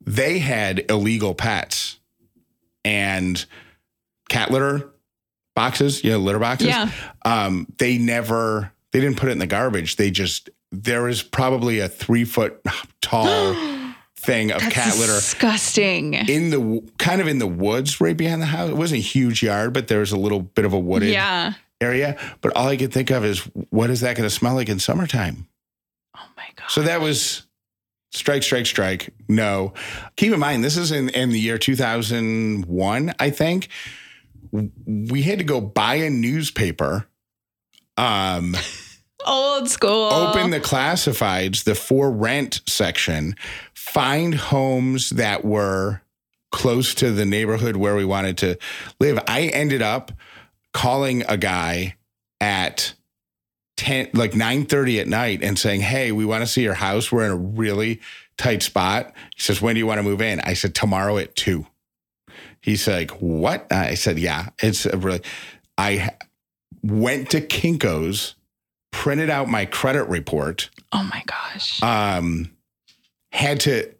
they 0.00 0.38
had 0.38 0.90
illegal 0.90 1.34
pets 1.34 2.00
and 2.86 3.44
cat 4.30 4.50
litter 4.50 4.90
boxes, 5.54 6.02
you 6.02 6.10
know, 6.10 6.18
litter 6.18 6.38
boxes. 6.38 6.68
Yeah. 6.68 6.90
Um, 7.22 7.66
they 7.78 7.98
never, 7.98 8.72
they 8.92 9.00
didn't 9.00 9.18
put 9.18 9.28
it 9.28 9.32
in 9.32 9.38
the 9.40 9.46
garbage. 9.46 9.96
They 9.96 10.10
just, 10.10 10.48
there 10.82 11.08
is 11.08 11.22
probably 11.22 11.78
a 11.80 11.88
three 11.88 12.24
foot 12.24 12.60
tall 13.00 13.54
thing 14.16 14.50
of 14.52 14.60
That's 14.60 14.74
cat 14.74 14.96
litter 14.98 15.12
disgusting. 15.14 16.14
in 16.14 16.50
the 16.50 16.82
kind 16.98 17.20
of 17.20 17.28
in 17.28 17.38
the 17.38 17.46
woods 17.46 18.00
right 18.00 18.16
behind 18.16 18.40
the 18.42 18.46
house. 18.46 18.70
It 18.70 18.76
wasn't 18.76 19.00
a 19.00 19.02
huge 19.02 19.42
yard, 19.42 19.72
but 19.74 19.88
there 19.88 20.00
was 20.00 20.12
a 20.12 20.16
little 20.16 20.40
bit 20.40 20.64
of 20.64 20.72
a 20.72 20.78
wooded 20.78 21.10
Yeah. 21.10 21.54
area. 21.80 22.18
But 22.40 22.56
all 22.56 22.68
I 22.68 22.76
could 22.76 22.92
think 22.92 23.10
of 23.10 23.24
is 23.24 23.40
what 23.70 23.90
is 23.90 24.00
that 24.00 24.16
going 24.16 24.28
to 24.28 24.34
smell 24.34 24.54
like 24.54 24.68
in 24.68 24.78
summertime? 24.78 25.46
Oh 26.16 26.20
my 26.36 26.44
god. 26.56 26.70
So 26.70 26.82
that 26.82 27.00
was 27.00 27.46
strike, 28.12 28.42
strike, 28.42 28.64
strike. 28.66 29.12
No. 29.28 29.74
Keep 30.16 30.32
in 30.32 30.40
mind, 30.40 30.64
this 30.64 30.76
is 30.76 30.90
in, 30.92 31.08
in 31.10 31.30
the 31.30 31.38
year 31.40 31.58
2001, 31.58 33.14
I 33.18 33.30
think. 33.30 33.68
We 34.86 35.22
had 35.22 35.38
to 35.38 35.44
go 35.44 35.60
buy 35.60 35.96
a 35.96 36.10
newspaper, 36.10 37.08
um, 37.96 38.54
Old 39.26 39.68
school. 39.68 40.12
open 40.12 40.50
the 40.50 40.60
classifieds, 40.60 41.64
the 41.64 41.74
for 41.74 42.10
rent 42.10 42.60
section, 42.66 43.36
find 43.74 44.34
homes 44.34 45.10
that 45.10 45.44
were 45.44 46.02
close 46.52 46.94
to 46.94 47.10
the 47.10 47.24
neighborhood 47.24 47.76
where 47.76 47.96
we 47.96 48.04
wanted 48.04 48.38
to 48.38 48.56
live. 49.00 49.18
I 49.26 49.46
ended 49.48 49.82
up 49.82 50.12
calling 50.72 51.24
a 51.28 51.36
guy 51.36 51.96
at 52.40 52.94
10 53.76 54.10
like 54.14 54.34
9:30 54.34 55.00
at 55.00 55.08
night 55.08 55.42
and 55.42 55.58
saying, 55.58 55.80
"Hey, 55.80 56.12
we 56.12 56.24
want 56.24 56.42
to 56.42 56.46
see 56.46 56.62
your 56.62 56.74
house. 56.74 57.10
We're 57.10 57.24
in 57.24 57.32
a 57.32 57.36
really 57.36 58.00
tight 58.36 58.62
spot." 58.62 59.12
He 59.34 59.42
says, 59.42 59.60
"When 59.60 59.74
do 59.74 59.78
you 59.78 59.86
want 59.86 59.98
to 59.98 60.02
move 60.02 60.22
in?" 60.22 60.40
I 60.40 60.54
said, 60.54 60.74
"Tomorrow 60.74 61.18
at 61.18 61.34
2." 61.34 61.66
He's 62.60 62.86
like, 62.86 63.10
"What?" 63.20 63.66
I 63.72 63.94
said, 63.94 64.18
"Yeah, 64.18 64.48
it's 64.60 64.86
a 64.86 64.96
really 64.96 65.22
I 65.76 66.10
went 66.82 67.30
to 67.30 67.40
Kinko's, 67.40 68.34
printed 68.94 69.28
out 69.28 69.48
my 69.48 69.66
credit 69.66 70.04
report, 70.04 70.70
oh 70.92 71.02
my 71.02 71.22
gosh. 71.26 71.82
um, 71.82 72.50
had 73.32 73.58
to, 73.60 73.92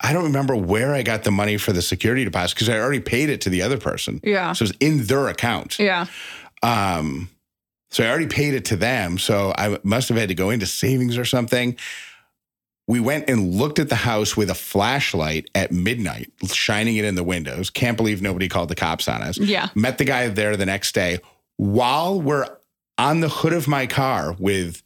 I 0.00 0.14
don't 0.14 0.24
remember 0.24 0.56
where 0.56 0.94
I 0.94 1.02
got 1.02 1.24
the 1.24 1.30
money 1.30 1.58
for 1.58 1.74
the 1.74 1.82
security 1.82 2.24
deposit 2.24 2.54
because 2.54 2.70
I 2.70 2.78
already 2.80 3.00
paid 3.00 3.28
it 3.28 3.42
to 3.42 3.50
the 3.50 3.60
other 3.60 3.76
person. 3.76 4.18
yeah. 4.24 4.54
So 4.54 4.64
it 4.64 4.68
was 4.68 4.76
in 4.80 5.04
their 5.06 5.28
account. 5.28 5.78
Yeah. 5.78 6.06
Um, 6.62 7.28
so 7.90 8.02
I 8.02 8.08
already 8.08 8.28
paid 8.28 8.54
it 8.54 8.64
to 8.66 8.76
them. 8.76 9.18
So 9.18 9.52
I 9.58 9.78
must 9.82 10.08
have 10.08 10.16
had 10.16 10.30
to 10.30 10.34
go 10.34 10.48
into 10.48 10.64
savings 10.64 11.18
or 11.18 11.26
something. 11.26 11.76
We 12.88 12.98
went 12.98 13.28
and 13.28 13.54
looked 13.54 13.78
at 13.78 13.90
the 13.90 13.94
house 13.94 14.36
with 14.38 14.48
a 14.48 14.54
flashlight 14.54 15.50
at 15.54 15.70
midnight, 15.70 16.32
shining 16.50 16.96
it 16.96 17.04
in 17.04 17.14
the 17.14 17.22
windows. 17.22 17.68
Can't 17.68 17.96
believe 17.96 18.22
nobody 18.22 18.48
called 18.48 18.70
the 18.70 18.74
cops 18.74 19.06
on 19.06 19.20
us. 19.22 19.36
Yeah. 19.38 19.68
Met 19.74 19.98
the 19.98 20.04
guy 20.04 20.28
there 20.28 20.56
the 20.56 20.66
next 20.66 20.94
day 20.94 21.18
while 21.56 22.18
we're 22.20 22.46
on 23.00 23.20
the 23.20 23.30
hood 23.30 23.54
of 23.54 23.66
my 23.66 23.86
car 23.86 24.36
with 24.38 24.82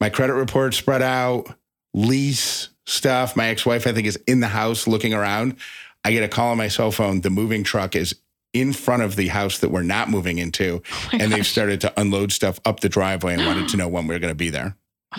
my 0.00 0.10
credit 0.10 0.34
report 0.34 0.74
spread 0.74 1.00
out, 1.00 1.48
lease 1.94 2.68
stuff. 2.84 3.36
My 3.36 3.48
ex 3.48 3.64
wife, 3.64 3.86
I 3.86 3.92
think, 3.92 4.06
is 4.06 4.16
in 4.26 4.40
the 4.40 4.48
house 4.48 4.86
looking 4.86 5.14
around. 5.14 5.56
I 6.04 6.12
get 6.12 6.22
a 6.22 6.28
call 6.28 6.50
on 6.50 6.58
my 6.58 6.68
cell 6.68 6.92
phone. 6.92 7.22
The 7.22 7.30
moving 7.30 7.64
truck 7.64 7.96
is 7.96 8.14
in 8.52 8.74
front 8.74 9.02
of 9.02 9.16
the 9.16 9.28
house 9.28 9.58
that 9.60 9.70
we're 9.70 9.82
not 9.82 10.10
moving 10.10 10.36
into. 10.38 10.82
Oh 10.92 11.08
and 11.18 11.32
they've 11.32 11.46
started 11.46 11.80
to 11.80 12.00
unload 12.00 12.32
stuff 12.32 12.60
up 12.66 12.80
the 12.80 12.88
driveway 12.90 13.32
and 13.34 13.46
wanted 13.46 13.68
to 13.70 13.76
know 13.78 13.88
when 13.88 14.06
we 14.06 14.14
are 14.14 14.18
going 14.18 14.30
to 14.30 14.36
be 14.36 14.50
there. 14.50 14.76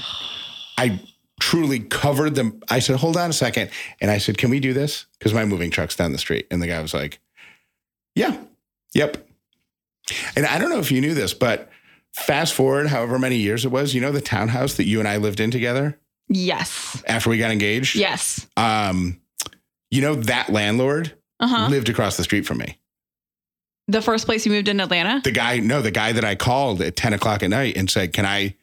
I 0.77 1.01
truly 1.39 1.79
covered 1.79 2.35
them. 2.35 2.61
I 2.69 2.77
said, 2.77 2.97
hold 2.97 3.17
on 3.17 3.31
a 3.31 3.33
second. 3.33 3.71
And 4.01 4.11
I 4.11 4.19
said, 4.19 4.37
can 4.37 4.51
we 4.51 4.59
do 4.59 4.71
this? 4.71 5.07
Because 5.17 5.33
my 5.33 5.45
moving 5.45 5.71
truck's 5.71 5.95
down 5.95 6.11
the 6.11 6.19
street. 6.19 6.45
And 6.51 6.61
the 6.61 6.67
guy 6.67 6.79
was 6.79 6.93
like, 6.93 7.19
yeah, 8.13 8.37
yep. 8.93 9.17
And 10.35 10.45
I 10.45 10.59
don't 10.59 10.69
know 10.69 10.79
if 10.79 10.91
you 10.91 11.01
knew 11.01 11.13
this, 11.15 11.33
but 11.33 11.69
fast 12.13 12.53
forward 12.53 12.87
however 12.87 13.17
many 13.19 13.37
years 13.37 13.65
it 13.65 13.69
was, 13.71 13.93
you 13.93 14.01
know, 14.01 14.11
the 14.11 14.21
townhouse 14.21 14.75
that 14.75 14.85
you 14.85 14.99
and 14.99 15.07
I 15.07 15.17
lived 15.17 15.39
in 15.39 15.51
together 15.51 15.99
Yes. 16.27 17.01
after 17.07 17.29
we 17.29 17.37
got 17.37 17.51
engaged? 17.51 17.95
Yes. 17.95 18.45
Um, 18.57 19.19
you 19.91 20.01
know, 20.01 20.15
that 20.15 20.49
landlord 20.49 21.13
Uh 21.39 21.47
huh. 21.47 21.67
lived 21.69 21.89
across 21.89 22.17
the 22.17 22.23
street 22.23 22.45
from 22.45 22.57
me. 22.59 22.77
The 23.87 24.01
first 24.01 24.25
place 24.27 24.45
you 24.45 24.51
moved 24.51 24.67
in 24.67 24.79
Atlanta. 24.79 25.21
The 25.23 25.31
guy, 25.31 25.57
no, 25.59 25.81
the 25.81 25.89
guy 25.91 26.11
that 26.11 26.23
I 26.23 26.35
called 26.35 26.81
at 26.81 26.95
10 26.95 27.13
o'clock 27.13 27.41
at 27.41 27.49
night 27.49 27.75
and 27.75 27.89
said, 27.89 28.13
Can 28.13 28.25
I 28.25 28.55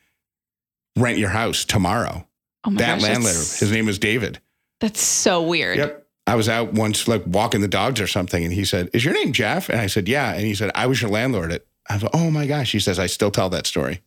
rent 0.97 1.19
your 1.19 1.31
house 1.31 1.65
tomorrow? 1.65 2.27
Oh 2.65 2.71
my 2.71 2.79
that 2.81 3.01
gosh. 3.01 3.03
landlord, 3.09 3.35
his 3.35 3.71
name 3.73 3.87
was 3.87 3.99
David. 3.99 4.41
that's 4.81 5.01
so 5.01 5.43
weird. 5.43 5.79
Yep. 5.79 6.07
I 6.29 6.35
was 6.35 6.49
out 6.49 6.73
once, 6.75 7.07
like 7.09 7.23
walking 7.27 7.61
the 7.61 7.69
dogs 7.69 8.01
or 8.01 8.07
something, 8.09 8.43
and 8.45 8.53
he 8.53 8.65
said, 8.65 8.91
Is 8.93 9.05
your 9.05 9.15
name 9.15 9.33
Jeff? 9.33 9.69
And 9.69 9.81
I 9.81 9.87
said, 9.89 10.09
Yeah. 10.09 10.33
And 10.33 10.43
he 10.47 10.55
said, 10.55 10.71
I 10.75 10.87
was 10.87 11.01
your 11.03 11.11
landlord 11.11 11.53
at, 11.53 11.65
I 11.89 11.97
like, 11.97 12.11
Oh 12.15 12.31
my 12.31 12.47
gosh. 12.47 12.69
She 12.69 12.81
says, 12.81 12.99
I 12.99 13.07
still 13.07 13.31
tell 13.31 13.49
that 13.51 13.67
story. 13.67 14.03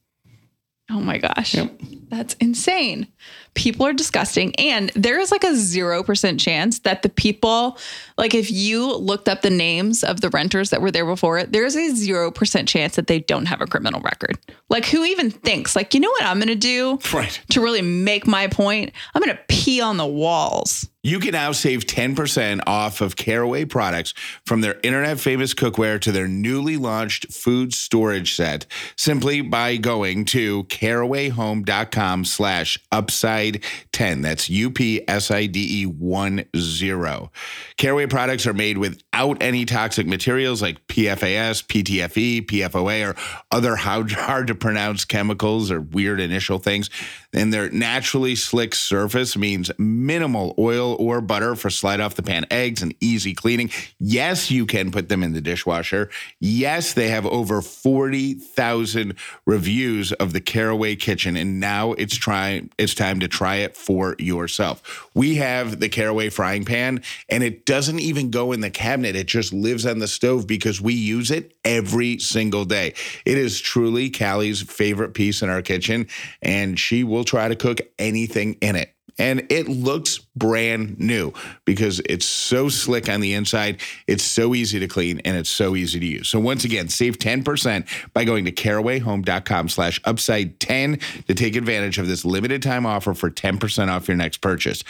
Oh 0.92 1.00
my 1.00 1.20
gosh. 1.20 1.54
Yep. 1.54 1.72
That's 2.10 2.34
insane. 2.36 3.06
people 3.54 3.86
are 3.86 3.94
disgusting. 3.94 4.56
And 4.56 4.90
there 4.96 5.20
is 5.20 5.32
like 5.32 5.44
a 5.44 5.52
0% 5.52 6.40
chance 6.40 6.80
that 6.80 7.04
the 7.04 7.10
people, 7.10 7.78
like 8.18 8.34
if 8.34 8.50
you 8.50 8.96
looked 8.96 9.30
up 9.30 9.44
the 9.44 9.52
names 9.52 10.04
of 10.04 10.22
the 10.22 10.30
renters 10.30 10.72
that 10.72 10.82
were 10.82 10.90
there 10.90 11.06
before, 11.06 11.38
it, 11.38 11.52
there's 11.52 11.76
a 11.76 11.92
0% 11.92 12.68
chance 12.68 12.96
that 12.96 13.06
they 13.06 13.20
don't 13.20 13.46
have 13.46 13.62
a 13.62 13.68
criminal 13.68 14.02
record. 14.02 14.40
Like 14.70 14.86
who 14.86 15.04
even 15.06 15.30
thinks, 15.30 15.76
like, 15.76 15.94
you 15.94 16.00
know 16.00 16.10
what 16.10 16.24
I'm 16.24 16.38
going 16.40 16.48
to 16.48 16.56
do 16.56 16.98
Right. 17.14 17.40
to 17.52 17.62
really 17.62 17.84
make 17.84 18.26
my 18.26 18.48
point? 18.48 18.92
I'm 19.14 19.22
going 19.22 19.36
to 19.36 19.44
pee 19.48 19.82
on 19.82 19.98
the 19.98 20.08
walls. 20.08 20.90
You 21.02 21.20
can 21.20 21.32
now 21.32 21.54
save 21.54 21.86
10% 21.86 22.60
off 22.68 23.00
of 23.00 23.16
Caraway 23.16 23.64
products 23.64 24.14
from 24.46 24.60
their 24.60 24.82
internet 24.84 25.18
famous 25.18 25.54
cookware 25.54 26.00
to 26.02 26.12
their 26.12 26.28
newly 26.28 26.76
launched 26.76 27.32
food 27.32 27.74
storage 27.74 28.36
set. 28.36 28.66
Simply 28.98 29.40
by 29.40 29.78
going 29.78 30.26
to 30.26 30.66
carawayhome.com 30.66 32.26
slash 32.26 32.78
upside 32.92 33.64
10. 34.00 34.22
That's 34.22 34.50
U-P-S-I-D-E 34.50 35.86
1 35.86 36.46
0. 36.56 37.32
Caraway 37.76 38.06
products 38.06 38.48
are 38.48 38.54
made 38.54 38.78
without 38.78 39.44
any 39.44 39.66
toxic 39.66 40.08
materials 40.08 40.62
like 40.62 40.88
PFAS, 40.88 41.66
PTFE, 41.66 42.46
PFOA, 42.46 43.10
or 43.10 43.16
other 43.52 43.76
hard, 43.76 44.48
to 44.48 44.56
pronounce 44.56 45.04
chemicals 45.04 45.70
or 45.70 45.82
weird 45.82 46.22
initial 46.22 46.60
things. 46.60 46.90
And 47.34 47.54
their 47.54 47.70
naturally 47.70 48.36
slick 48.38 48.74
surface 48.74 49.36
means 49.36 49.70
minimal 49.78 50.56
oil 50.58 50.96
or 50.98 51.20
butter 51.20 51.56
for 51.56 51.70
slide 51.70 52.00
off 52.00 52.16
the 52.16 52.24
pan 52.24 52.46
eggs 52.50 52.82
and 52.82 52.96
easy 53.02 53.34
cleaning. 53.34 53.70
Yes, 54.00 54.50
you 54.50 54.66
can 54.66 54.92
put 54.92 55.10
them 55.10 55.24
in 55.24 55.34
the 55.34 55.42
dishwasher. 55.42 56.10
Yes, 56.40 56.94
they 56.94 57.10
have 57.10 57.26
over 57.26 57.62
40,000 57.62 59.14
reviews 59.46 60.14
of 60.14 60.32
the 60.32 60.40
Caraway 60.40 60.96
kitchen 60.96 61.36
and 61.36 61.60
now 61.60 61.92
it's 61.94 62.16
try 62.16 62.64
it's 62.78 62.96
time 62.96 63.20
to 63.20 63.28
try 63.28 63.58
it 63.58 63.76
for 63.90 64.16
yourself. 64.20 65.10
We 65.16 65.38
have 65.38 65.80
the 65.80 65.90
Caraway 65.90 66.30
frying 66.30 66.64
pan 66.64 67.02
and 67.28 67.44
it 67.44 67.66
doesn't 67.66 68.00
even 68.00 68.30
go 68.30 68.52
in 68.52 68.62
the 68.62 68.70
cabinet. 68.70 69.16
It 69.16 69.26
just 69.26 69.52
lives 69.52 69.84
on 69.84 69.98
the 69.98 70.08
stove 70.08 70.46
because 70.46 70.80
we 70.80 70.94
use 70.94 71.32
it 71.32 71.56
every 71.66 72.20
single 72.20 72.66
day. 72.66 72.94
It 73.26 73.40
is 73.40 73.60
truly 73.60 74.12
Callie's 74.12 74.62
favorite 74.62 75.16
piece 75.16 75.42
in 75.42 75.50
our 75.50 75.64
kitchen 75.64 76.08
and 76.40 76.80
she 76.80 77.04
will 77.04 77.24
try 77.24 77.48
to 77.48 77.56
cook 77.56 77.80
anything 77.98 78.58
in 78.62 78.76
it. 78.76 78.94
And 79.20 79.46
it 79.50 79.68
looks 79.68 80.20
brand 80.36 80.98
new 81.00 81.34
because 81.66 82.02
it's 82.06 82.26
so 82.26 82.70
slick 82.70 83.10
on 83.10 83.20
the 83.20 83.34
inside. 83.34 83.82
It's 84.08 84.24
so 84.24 84.56
easy 84.56 84.80
to 84.80 84.88
clean 84.88 85.20
and 85.26 85.38
it's 85.38 85.50
so 85.50 85.76
easy 85.76 86.00
to 86.00 86.06
use. 86.06 86.30
So 86.30 86.40
once 86.40 86.64
again, 86.64 86.90
save 86.90 87.20
10% 87.20 88.14
by 88.14 88.24
going 88.24 88.46
to 88.46 88.52
carawayhome.com 88.52 89.70
slash 89.70 90.00
upside 90.06 90.60
10 90.60 91.00
to 91.28 91.36
take 91.36 91.56
advantage 91.56 92.00
of 92.00 92.08
this 92.08 92.26
limited 92.26 92.64
time 92.64 92.86
offer 92.86 93.14
for 93.14 93.30
10% 93.30 93.90
off 93.90 94.08
your 94.08 94.18
next 94.18 94.38
purchase. 94.38 94.84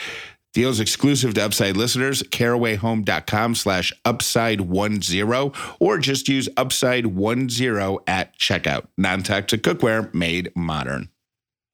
Deals 0.52 0.80
exclusive 0.80 1.34
to 1.34 1.44
Upside 1.44 1.76
listeners, 1.76 2.24
carawayhome.com 2.24 3.54
slash 3.54 3.92
upside 4.04 4.60
one 4.62 5.00
zero, 5.00 5.52
or 5.78 5.98
just 5.98 6.28
use 6.28 6.48
upside 6.56 7.06
one 7.06 7.48
zero 7.48 8.00
at 8.08 8.36
checkout. 8.36 8.88
Non-toxic 8.98 9.62
cookware 9.62 10.12
made 10.12 10.50
modern. 10.56 11.08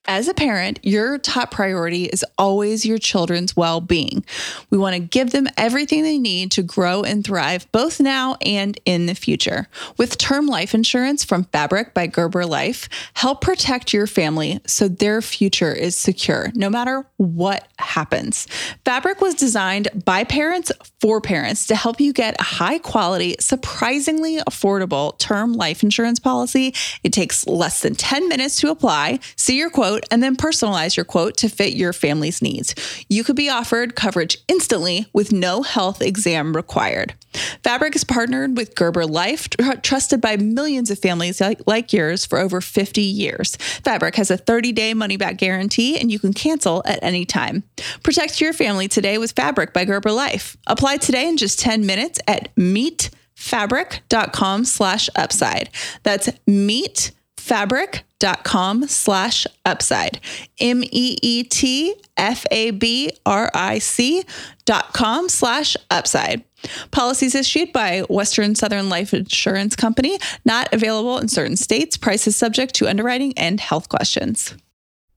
As 0.09 0.29
a 0.29 0.35
parent, 0.35 0.79
your 0.83 1.19
top 1.19 1.51
priority 1.51 2.05
is 2.05 2.25
always 2.39 2.87
your 2.87 2.99
children's 2.99 3.57
well 3.57 3.81
being. 3.81 4.25
We 4.71 4.79
want 4.79 4.95
to 4.95 5.01
give 5.01 5.33
them 5.33 5.49
everything 5.57 6.05
they 6.05 6.19
need 6.19 6.53
to 6.53 6.63
grow 6.63 7.03
and 7.03 7.25
thrive 7.25 7.71
both 7.73 7.99
now 7.99 8.37
and 8.41 8.79
in 8.85 9.07
the 9.07 9.17
future. 9.17 9.67
With 9.97 10.17
term 10.17 10.47
life 10.47 10.75
insurance 10.75 11.25
from 11.25 11.45
Fabric 11.45 11.93
by 11.93 12.07
Gerber 12.07 12.47
Life, 12.47 12.89
help 13.15 13.41
protect 13.41 13.93
your 13.93 14.07
family 14.07 14.61
so 14.65 14.87
their 14.87 15.21
future 15.21 15.73
is 15.73 15.99
secure 15.99 16.53
no 16.55 16.71
matter 16.71 17.05
what 17.17 17.67
happens. 17.81 18.47
Fabric 18.85 19.21
was 19.21 19.35
designed 19.35 19.89
by 20.05 20.23
parents 20.23 20.71
for 21.01 21.21
parents 21.21 21.67
to 21.67 21.77
help 21.77 22.01
you 22.01 22.13
get 22.13 22.41
a 22.41 22.45
high 22.45 22.79
quality, 22.79 23.37
surprisingly 23.39 24.39
affordable 24.39 25.19
term 25.19 25.53
life 25.53 25.83
insurance 25.83 26.19
policy. 26.19 26.75
It 27.03 27.13
takes 27.13 27.47
less 27.47 27.83
than 27.83 27.95
10 27.95 28.29
minutes 28.29 28.57
to 28.61 28.71
apply. 28.71 29.21
See 29.37 29.59
your 29.59 29.71
quote 29.71 30.05
and 30.11 30.23
then 30.23 30.37
personalize 30.37 30.97
your 30.97 31.05
quote 31.05 31.37
to 31.39 31.49
fit 31.49 31.75
your 31.75 31.93
family's 31.93 32.41
needs. 32.41 32.75
You 33.09 33.25
could 33.25 33.37
be 33.37 33.51
offered 33.51 33.95
coverage 33.95 34.39
instantly 34.49 35.07
with 35.13 35.33
no 35.33 35.63
health 35.63 36.01
exam 36.01 36.57
required. 36.57 37.15
Fabric 37.63 37.95
is 37.95 38.05
partnered 38.05 38.57
with 38.57 38.75
Gerber 38.75 39.05
Life, 39.05 39.51
tr- 39.51 39.75
trusted 39.83 40.21
by 40.21 40.37
millions 40.37 40.91
of 40.91 40.99
families 40.99 41.41
like, 41.41 41.61
like 41.67 41.93
yours 41.93 42.25
for 42.25 42.39
over 42.39 42.61
50 42.63 43.03
years. 43.03 43.57
Fabric 43.57 44.15
has 44.17 44.31
a 44.31 44.39
30 44.39 44.73
day 44.73 44.95
money 44.95 45.17
back 45.17 45.37
guarantee 45.37 45.99
and 45.99 46.11
you 46.11 46.19
can 46.19 46.33
cancel 46.33 46.83
at 46.87 46.99
any 47.03 47.27
time. 47.27 47.65
Protect 48.03 48.41
your 48.41 48.53
family 48.53 48.89
today 48.89 49.19
with 49.19 49.33
Fabric 49.33 49.73
by 49.73 49.85
Gerber 49.85 50.13
Life. 50.13 50.57
Apply 50.67 50.86
today 50.95 51.29
in 51.29 51.37
just 51.37 51.59
10 51.59 51.85
minutes 51.85 52.21
at 52.29 52.55
meetfabric.com 52.55 54.65
slash 54.65 55.11
upside. 55.17 55.71
That's 56.05 56.31
meet 56.47 57.11
fabric.com 57.37 58.89
slash 58.89 59.47
upside. 59.65 60.21
M 60.61 60.83
E 60.85 61.19
E 61.23 61.45
T 61.45 61.95
F 62.17 62.45
A 62.51 62.71
B 62.71 63.11
R 63.25 63.51
I 63.55 63.79
C 63.79 64.25
dot 64.65 64.93
com 64.93 65.29
slash 65.29 65.77
upside. 65.91 66.45
Policies 66.91 67.35
issued 67.35 67.73
by 67.73 68.01
Western 68.09 68.55
Southern 68.55 68.89
Life 68.89 69.15
Insurance 69.15 69.77
Company, 69.77 70.19
not 70.45 70.73
available 70.73 71.19
in 71.19 71.29
certain 71.29 71.57
states, 71.57 71.97
prices 71.97 72.37
subject 72.37 72.75
to 72.77 72.89
underwriting 72.89 73.33
and 73.37 73.61
health 73.61 73.89
questions. 73.89 74.55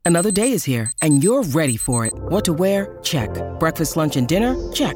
Another 0.05 0.31
day 0.31 0.51
is 0.51 0.63
here, 0.63 0.91
and 1.01 1.23
you're 1.23 1.43
ready 1.43 1.77
for 1.77 2.05
it. 2.05 2.13
What 2.13 2.45
to 2.45 2.53
wear? 2.53 2.97
Check. 3.03 3.29
Breakfast, 3.59 3.95
lunch, 3.95 4.15
and 4.15 4.27
dinner? 4.27 4.55
Check. 4.71 4.95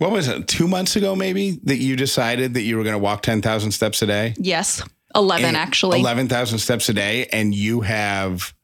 What 0.00 0.12
was 0.12 0.28
it? 0.28 0.48
Two 0.48 0.66
months 0.66 0.96
ago, 0.96 1.14
maybe 1.14 1.60
that 1.64 1.76
you 1.76 1.94
decided 1.94 2.54
that 2.54 2.62
you 2.62 2.78
were 2.78 2.84
going 2.84 2.94
to 2.94 2.98
walk 2.98 3.20
10,000 3.20 3.70
steps 3.70 4.00
a 4.00 4.06
day? 4.06 4.34
Yes, 4.38 4.82
11 5.14 5.44
And 5.44 5.58
actually. 5.58 6.00
11,000 6.00 6.58
steps 6.58 6.88
a 6.88 6.94
day. 6.94 7.26
And 7.26 7.54
you 7.54 7.82
have 7.82 8.54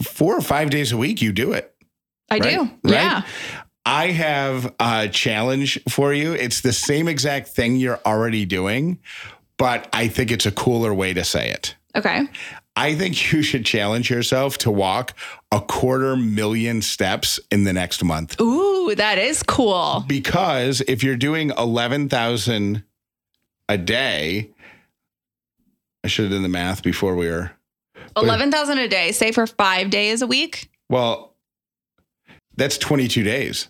four 0.00 0.38
or 0.38 0.40
five 0.40 0.70
days 0.70 0.92
a 0.92 0.96
week, 0.96 1.20
you 1.20 1.32
do 1.32 1.54
it. 1.54 1.74
I 2.30 2.38
right? 2.38 2.42
do. 2.52 2.60
Right? 2.84 2.92
Yeah. 2.92 3.22
I 3.84 4.12
have 4.12 4.72
a 4.78 5.08
challenge 5.08 5.82
for 5.88 6.14
you. 6.14 6.34
It's 6.34 6.60
the 6.60 6.72
same 6.72 7.08
exact 7.08 7.48
thing 7.48 7.74
you're 7.74 8.00
already 8.06 8.44
doing, 8.44 9.00
but 9.56 9.88
I 9.92 10.06
think 10.06 10.30
it's 10.30 10.46
a 10.46 10.52
cooler 10.52 10.94
way 10.94 11.14
to 11.14 11.24
say 11.24 11.50
it. 11.50 11.74
Okay. 11.96 12.28
I 12.76 12.94
think 12.96 13.32
you 13.32 13.42
should 13.42 13.64
challenge 13.64 14.10
yourself 14.10 14.58
to 14.58 14.70
walk 14.70 15.14
a 15.52 15.60
quarter 15.60 16.16
million 16.16 16.82
steps 16.82 17.38
in 17.50 17.64
the 17.64 17.72
next 17.72 18.02
month. 18.02 18.40
Ooh, 18.40 18.94
that 18.96 19.16
is 19.18 19.42
cool. 19.44 20.04
Because 20.08 20.80
if 20.88 21.04
you're 21.04 21.16
doing 21.16 21.50
11,000 21.56 22.82
a 23.68 23.78
day, 23.78 24.50
I 26.02 26.08
should 26.08 26.24
have 26.24 26.32
done 26.32 26.42
the 26.42 26.48
math 26.48 26.82
before 26.82 27.14
we 27.14 27.28
were. 27.28 27.52
11,000 28.16 28.78
a 28.78 28.88
day, 28.88 29.12
say 29.12 29.30
for 29.32 29.46
five 29.46 29.90
days 29.90 30.20
a 30.22 30.26
week. 30.26 30.68
Well, 30.88 31.34
that's 32.56 32.76
22 32.78 33.22
days. 33.22 33.68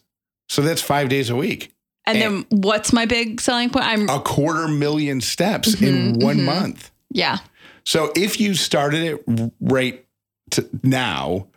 So 0.48 0.62
that's 0.62 0.82
five 0.82 1.08
days 1.08 1.30
a 1.30 1.36
week. 1.36 1.72
And 2.06 2.20
then 2.20 2.46
what's 2.50 2.92
my 2.92 3.06
big 3.06 3.40
selling 3.40 3.70
point? 3.70 3.86
I'm, 3.86 4.08
A 4.10 4.20
quarter 4.20 4.68
million 4.68 5.20
steps 5.22 5.80
in 5.80 6.14
Mhm, 6.16 6.22
one 6.22 6.38
mhm. 6.38 6.44
month. 6.44 6.90
yeah. 7.10 7.38
So 7.84 8.12
if 8.16 8.40
you 8.40 8.54
started 8.54 9.02
it 9.28 9.50
right 9.60 10.04
to 10.52 10.68
now 10.82 11.48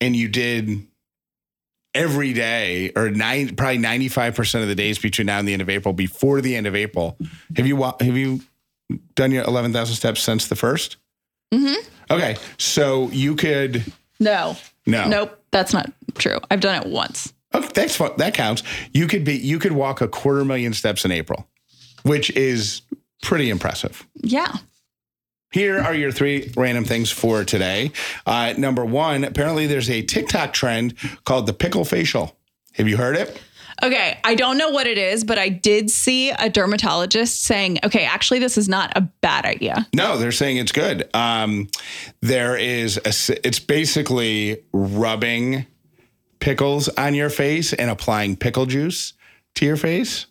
and 0.00 0.14
you 0.16 0.28
did 0.28 0.86
every 1.94 2.32
day 2.32 2.92
or 2.94 3.10
nine, 3.10 3.54
probably 3.56 3.78
95% 3.78 4.62
of 4.62 4.68
the 4.68 4.74
days 4.74 4.98
between 4.98 5.26
now 5.26 5.38
and 5.38 5.48
the 5.48 5.52
end 5.52 5.62
of 5.62 5.68
April, 5.68 5.92
before 5.92 6.40
the 6.40 6.54
end 6.56 6.66
of 6.66 6.74
April, 6.76 7.18
have 7.56 7.66
you, 7.66 7.82
have 7.82 8.16
you 8.16 8.40
done 9.14 9.30
your 9.32 9.44
11,000 9.44 9.94
steps 9.94 10.20
since 10.22 10.48
the 10.48 10.56
first? 10.56 10.96
hmm 11.52 11.74
Okay. 12.10 12.36
So 12.56 13.08
you 13.10 13.34
could, 13.36 13.84
No. 14.20 14.56
no. 14.86 15.08
Nope. 15.08 15.34
That's 15.50 15.72
not 15.74 15.90
true. 16.14 16.38
I've 16.50 16.60
done 16.60 16.82
it 16.82 16.88
once. 16.88 17.32
Okay, 17.54 17.68
that's 17.74 17.96
fun. 17.96 18.12
That 18.18 18.34
counts. 18.34 18.62
You 18.92 19.06
could 19.06 19.24
be, 19.24 19.34
you 19.36 19.58
could 19.58 19.72
walk 19.72 20.00
a 20.02 20.08
quarter 20.08 20.44
million 20.44 20.74
steps 20.74 21.04
in 21.06 21.10
April, 21.12 21.48
which 22.02 22.30
is 22.30 22.82
pretty 23.22 23.48
impressive. 23.48 24.06
Yeah. 24.16 24.52
Here 25.50 25.78
are 25.78 25.94
your 25.94 26.12
three 26.12 26.52
random 26.56 26.84
things 26.84 27.10
for 27.10 27.44
today. 27.44 27.92
Uh, 28.26 28.54
number 28.58 28.84
one, 28.84 29.24
apparently 29.24 29.66
there's 29.66 29.88
a 29.88 30.02
TikTok 30.02 30.52
trend 30.52 30.94
called 31.24 31.46
the 31.46 31.54
pickle 31.54 31.84
facial. 31.84 32.36
Have 32.74 32.86
you 32.86 32.96
heard 32.96 33.16
it? 33.16 33.40
Okay, 33.82 34.18
I 34.24 34.34
don't 34.34 34.58
know 34.58 34.70
what 34.70 34.86
it 34.88 34.98
is, 34.98 35.22
but 35.22 35.38
I 35.38 35.48
did 35.48 35.88
see 35.88 36.30
a 36.30 36.50
dermatologist 36.50 37.44
saying, 37.44 37.78
okay, 37.84 38.04
actually, 38.04 38.40
this 38.40 38.58
is 38.58 38.68
not 38.68 38.92
a 38.96 39.02
bad 39.20 39.44
idea. 39.44 39.86
No, 39.94 40.18
they're 40.18 40.32
saying 40.32 40.56
it's 40.56 40.72
good. 40.72 41.08
Um, 41.14 41.68
there 42.20 42.56
is 42.56 42.96
a, 42.98 43.46
it's 43.46 43.60
basically 43.60 44.64
rubbing 44.72 45.66
pickles 46.40 46.88
on 46.90 47.14
your 47.14 47.30
face 47.30 47.72
and 47.72 47.88
applying 47.88 48.36
pickle 48.36 48.66
juice 48.66 49.12
to 49.54 49.64
your 49.64 49.76
face, 49.76 50.26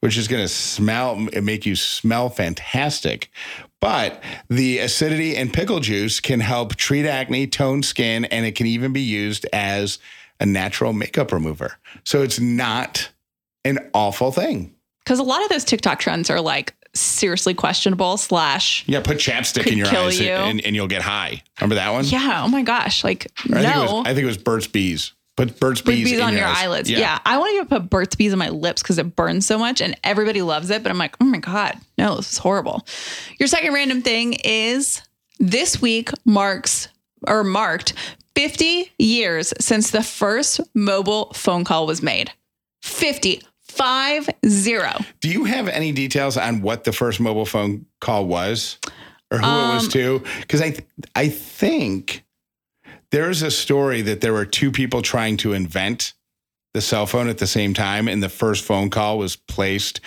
which 0.00 0.16
is 0.16 0.28
going 0.28 0.42
to 0.42 0.48
smell, 0.48 1.14
and 1.32 1.46
make 1.46 1.66
you 1.66 1.76
smell 1.76 2.28
fantastic. 2.28 3.30
But 3.86 4.20
the 4.48 4.80
acidity 4.80 5.36
in 5.36 5.48
pickle 5.52 5.78
juice 5.78 6.18
can 6.18 6.40
help 6.40 6.74
treat 6.74 7.06
acne, 7.06 7.46
tone 7.46 7.84
skin, 7.84 8.24
and 8.24 8.44
it 8.44 8.56
can 8.56 8.66
even 8.66 8.92
be 8.92 9.00
used 9.00 9.46
as 9.52 10.00
a 10.40 10.44
natural 10.44 10.92
makeup 10.92 11.30
remover. 11.30 11.78
So 12.02 12.22
it's 12.22 12.40
not 12.40 13.10
an 13.64 13.78
awful 13.94 14.32
thing. 14.32 14.74
Because 15.04 15.20
a 15.20 15.22
lot 15.22 15.40
of 15.44 15.50
those 15.50 15.62
TikTok 15.62 16.00
trends 16.00 16.30
are 16.30 16.40
like 16.40 16.74
seriously 16.94 17.54
questionable, 17.54 18.16
slash, 18.16 18.82
Yeah, 18.88 19.02
put 19.02 19.18
chapstick 19.18 19.68
in 19.70 19.78
your 19.78 19.86
eyes 19.86 20.18
you. 20.18 20.30
and, 20.30 20.60
and 20.66 20.74
you'll 20.74 20.88
get 20.88 21.02
high. 21.02 21.44
Remember 21.60 21.76
that 21.76 21.92
one? 21.92 22.06
yeah, 22.06 22.42
oh 22.44 22.48
my 22.48 22.62
gosh, 22.62 23.04
like, 23.04 23.30
I 23.38 23.42
think, 23.42 23.54
was, 23.54 23.92
no. 23.92 24.00
I 24.00 24.14
think 24.14 24.24
it 24.24 24.26
was 24.26 24.38
Burt's 24.38 24.66
Bees. 24.66 25.12
Put 25.36 25.60
Burt's 25.60 25.82
Bees, 25.82 26.04
bees 26.04 26.18
in 26.18 26.24
on 26.24 26.34
your 26.34 26.46
eyes. 26.46 26.56
eyelids. 26.64 26.90
Yeah. 26.90 27.18
I 27.26 27.36
want 27.38 27.50
to 27.50 27.54
even 27.56 27.66
put 27.68 27.90
Burt's 27.90 28.16
Bees 28.16 28.32
on 28.32 28.38
my 28.38 28.48
lips 28.48 28.82
because 28.82 28.96
it 28.98 29.14
burns 29.14 29.46
so 29.46 29.58
much 29.58 29.80
and 29.82 29.94
everybody 30.02 30.40
loves 30.42 30.70
it. 30.70 30.82
But 30.82 30.90
I'm 30.90 30.98
like, 30.98 31.14
oh 31.20 31.24
my 31.26 31.38
God, 31.38 31.76
no, 31.98 32.16
this 32.16 32.32
is 32.32 32.38
horrible. 32.38 32.86
Your 33.38 33.46
second 33.46 33.74
random 33.74 34.00
thing 34.02 34.34
is 34.44 35.02
this 35.38 35.80
week 35.82 36.08
marks 36.24 36.88
or 37.28 37.44
marked 37.44 37.92
50 38.34 38.92
years 38.98 39.52
since 39.60 39.90
the 39.90 40.02
first 40.02 40.60
mobile 40.74 41.32
phone 41.34 41.64
call 41.64 41.86
was 41.86 42.02
made. 42.02 42.30
50, 42.82 43.42
five 43.62 44.28
zero. 44.46 44.90
Do 45.20 45.28
you 45.28 45.44
have 45.44 45.68
any 45.68 45.92
details 45.92 46.36
on 46.38 46.62
what 46.62 46.84
the 46.84 46.92
first 46.92 47.20
mobile 47.20 47.44
phone 47.46 47.84
call 48.00 48.26
was 48.26 48.78
or 49.30 49.38
who 49.38 49.44
it 49.44 49.48
Um, 49.48 49.74
was 49.74 49.88
to? 49.88 50.22
Because 50.40 50.62
I, 50.62 50.70
th- 50.70 50.84
I 51.14 51.28
think 51.28 52.24
there's 53.10 53.42
a 53.42 53.50
story 53.50 54.02
that 54.02 54.20
there 54.20 54.32
were 54.32 54.46
two 54.46 54.70
people 54.70 55.02
trying 55.02 55.36
to 55.38 55.52
invent 55.52 56.12
the 56.74 56.80
cell 56.80 57.06
phone 57.06 57.28
at 57.28 57.38
the 57.38 57.46
same 57.46 57.72
time, 57.74 58.08
and 58.08 58.22
the 58.22 58.28
first 58.28 58.64
phone 58.64 58.90
call 58.90 59.18
was 59.18 59.36
placed 59.36 60.00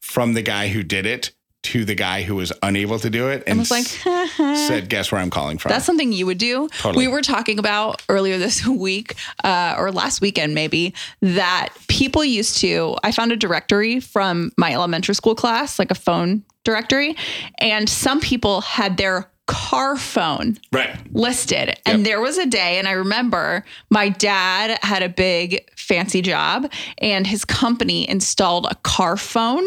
from 0.00 0.34
the 0.34 0.42
guy 0.42 0.68
who 0.68 0.82
did 0.82 1.06
it 1.06 1.32
to 1.64 1.84
the 1.84 1.94
guy 1.94 2.22
who 2.22 2.34
was 2.34 2.52
unable 2.62 2.98
to 2.98 3.10
do 3.10 3.28
it, 3.28 3.42
I 3.46 3.50
and 3.50 3.58
was 3.58 3.70
like, 3.70 3.84
said, 3.84 4.88
"Guess 4.88 5.12
where 5.12 5.20
I'm 5.20 5.30
calling 5.30 5.58
from." 5.58 5.70
That's 5.70 5.84
something 5.84 6.12
you 6.12 6.26
would 6.26 6.38
do. 6.38 6.68
Totally. 6.78 7.06
We 7.06 7.12
were 7.12 7.20
talking 7.20 7.58
about 7.58 8.02
earlier 8.08 8.38
this 8.38 8.66
week, 8.66 9.16
uh, 9.44 9.74
or 9.76 9.92
last 9.92 10.20
weekend 10.20 10.54
maybe, 10.54 10.94
that 11.20 11.68
people 11.88 12.24
used 12.24 12.58
to. 12.58 12.96
I 13.02 13.12
found 13.12 13.32
a 13.32 13.36
directory 13.36 14.00
from 14.00 14.52
my 14.56 14.72
elementary 14.72 15.14
school 15.14 15.34
class, 15.34 15.78
like 15.78 15.90
a 15.90 15.96
phone 15.96 16.42
directory, 16.64 17.16
and 17.58 17.88
some 17.88 18.20
people 18.20 18.60
had 18.62 18.96
their 18.96 19.30
car 19.48 19.96
phone 19.96 20.58
right. 20.70 20.96
listed. 21.12 21.76
And 21.84 22.06
there 22.06 22.20
was 22.20 22.38
a 22.38 22.46
day, 22.46 22.78
and 22.78 22.86
I 22.86 22.92
remember 22.92 23.64
my 23.90 24.10
dad 24.10 24.78
had 24.82 25.02
a 25.02 25.08
big 25.08 25.68
fancy 25.76 26.22
job, 26.22 26.70
and 26.98 27.26
his 27.26 27.44
company 27.44 28.08
installed 28.08 28.66
a 28.70 28.76
car 28.76 29.16
phone 29.16 29.66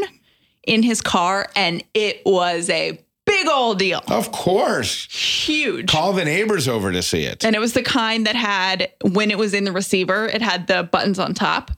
in 0.64 0.84
his 0.84 1.02
car, 1.02 1.50
and 1.56 1.84
it 1.94 2.22
was 2.26 2.70
a 2.70 3.04
big 3.26 3.48
old 3.48 3.80
deal, 3.80 4.02
Of 4.08 4.32
course. 4.32 5.06
huge. 5.12 5.90
Call 5.90 6.14
the 6.14 6.26
neighbors 6.26 6.68
over 6.68 6.92
to 6.92 7.02
see 7.02 7.24
it. 7.24 7.44
And 7.44 7.56
it 7.56 7.60
was 7.60 7.74
the 7.74 7.84
kind 7.84 8.26
that 8.28 8.36
had, 8.36 8.92
when 9.12 9.32
it 9.32 9.38
was 9.38 9.54
in 9.54 9.64
the 9.64 9.72
receiver, 9.72 10.28
it 10.28 10.42
had 10.42 10.68
the 10.68 10.84
buttons 10.84 11.18
on 11.20 11.34
top. 11.34 11.72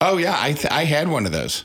Oh 0.00 0.18
yeah, 0.18 0.36
I 0.38 0.52
th- 0.52 0.70
I 0.70 0.84
had 0.84 1.08
one 1.08 1.24
of 1.24 1.32
those. 1.32 1.64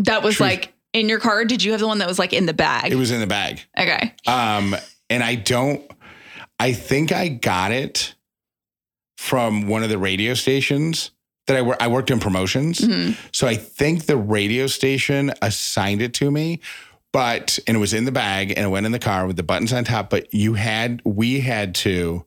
That 0.00 0.22
was 0.22 0.36
True. 0.36 0.46
like 0.46 0.72
in 0.98 1.08
your 1.08 1.20
car. 1.20 1.44
Did 1.44 1.62
you 1.62 1.72
have 1.72 1.80
the 1.80 1.86
one 1.86 1.98
that 1.98 2.08
was 2.08 2.18
like 2.18 2.32
in 2.32 2.46
the 2.46 2.54
bag? 2.54 2.92
It 2.92 2.96
was 2.96 3.10
in 3.10 3.20
the 3.20 3.26
bag. 3.26 3.60
okay. 3.78 4.14
Um, 4.26 4.74
and 5.10 5.22
I 5.22 5.34
don't. 5.36 5.82
I 6.60 6.72
think 6.72 7.12
I 7.12 7.28
got 7.28 7.70
it 7.72 8.14
from 9.16 9.66
one 9.68 9.82
of 9.82 9.88
the 9.90 9.98
radio 9.98 10.34
stations 10.34 11.10
that 11.46 11.56
I 11.56 11.62
work. 11.62 11.78
I 11.80 11.88
worked 11.88 12.10
in 12.10 12.20
promotions, 12.20 12.78
Mhm. 12.80 13.16
so 13.32 13.46
I 13.46 13.54
think 13.56 14.06
the 14.06 14.16
radio 14.16 14.66
station 14.66 15.32
assigned 15.42 16.02
it 16.02 16.14
to 16.14 16.30
me. 16.30 16.60
But 17.12 17.58
and 17.66 17.76
it 17.76 17.80
was 17.80 17.94
in 17.94 18.04
the 18.04 18.12
bag 18.12 18.50
and 18.50 18.58
it 18.66 18.68
went 18.68 18.84
in 18.86 18.92
the 18.92 18.98
car 18.98 19.26
with 19.26 19.36
the 19.36 19.42
buttons 19.42 19.72
on 19.72 19.84
top. 19.84 20.10
But 20.10 20.32
you 20.34 20.54
had 20.54 21.00
we 21.04 21.40
had 21.40 21.74
to 21.76 22.24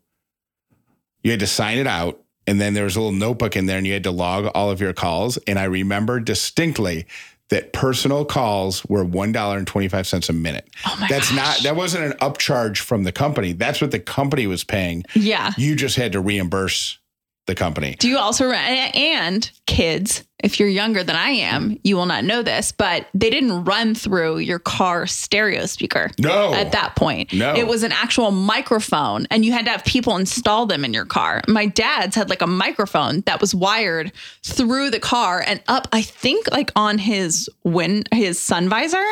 you 1.24 1.32
had 1.32 1.40
to 1.42 1.48
sign 1.48 1.78
it 1.78 1.88
out. 1.88 2.20
And 2.48 2.60
then 2.60 2.74
there 2.74 2.84
was 2.86 2.96
a 2.96 3.00
little 3.00 3.12
notebook 3.18 3.56
in 3.56 3.68
there 3.68 3.78
and 3.78 3.86
you 3.86 3.94
had 3.94 4.04
to 4.06 4.12
log 4.12 4.48
all 4.56 4.72
of 4.72 4.82
your 4.82 4.92
calls. 4.94 5.38
And 5.46 5.60
I 5.60 5.66
remember 5.66 6.20
distinctly 6.20 7.06
that 7.52 7.74
personal 7.74 8.26
calls 8.26 8.84
were 8.86 9.06
$1.25 9.06 10.30
a 10.30 10.34
minute. 10.34 10.70
Oh 10.88 10.98
my 11.00 11.08
That's 11.10 11.30
gosh. 11.30 11.36
not, 11.36 11.58
that 11.64 11.76
wasn't 11.76 12.06
an 12.06 12.14
upcharge 12.20 12.78
from 12.78 13.04
the 13.04 13.12
company. 13.12 13.52
That's 13.52 13.82
what 13.82 13.92
the 13.92 14.00
company 14.00 14.48
was 14.48 14.64
paying. 14.64 15.04
Yeah. 15.14 15.52
You 15.58 15.76
just 15.76 15.98
had 15.98 16.14
to 16.14 16.22
reimburse 16.22 16.98
the 17.48 17.56
company. 17.56 17.96
Do 18.00 18.08
you 18.08 18.18
also 18.18 18.46
re- 18.50 18.92
and 18.94 19.50
kids? 19.66 20.24
If 20.44 20.60
you're 20.60 20.70
younger 20.70 21.04
than 21.04 21.16
I 21.16 21.30
am, 21.30 21.78
you 21.84 21.96
will 21.96 22.08
not 22.08 22.24
know 22.24 22.42
this, 22.42 22.72
but 22.72 23.08
they 23.14 23.30
didn't 23.30 23.64
run 23.66 23.94
through 23.94 24.40
your 24.40 24.58
car 24.58 25.06
stereo 25.06 25.68
speaker. 25.68 26.10
No. 26.18 26.52
At 26.54 26.72
that 26.72 26.96
point, 26.96 27.32
No. 27.32 27.54
it 27.56 27.68
was 27.68 27.84
an 27.84 27.92
actual 27.92 28.32
microphone, 28.32 29.28
and 29.30 29.46
you 29.46 29.52
had 29.52 29.66
to 29.66 29.72
have 29.72 29.86
people 29.86 30.16
install 30.18 30.66
them 30.66 30.84
in 30.84 30.94
your 30.96 31.06
car. 31.06 31.42
My 31.48 31.68
dad's 31.68 32.16
had 32.16 32.30
like 32.30 32.42
a 32.42 32.48
microphone 32.48 33.22
that 33.28 33.40
was 33.40 33.54
wired 33.54 34.12
through 34.44 34.90
the 34.90 35.00
car 35.00 35.44
and 35.46 35.62
up. 35.68 35.88
I 35.92 36.02
think 36.02 36.50
like 36.52 36.72
on 36.76 36.98
his 36.98 37.48
win 37.64 38.04
his 38.12 38.40
sun 38.40 38.68
visor. 38.68 39.04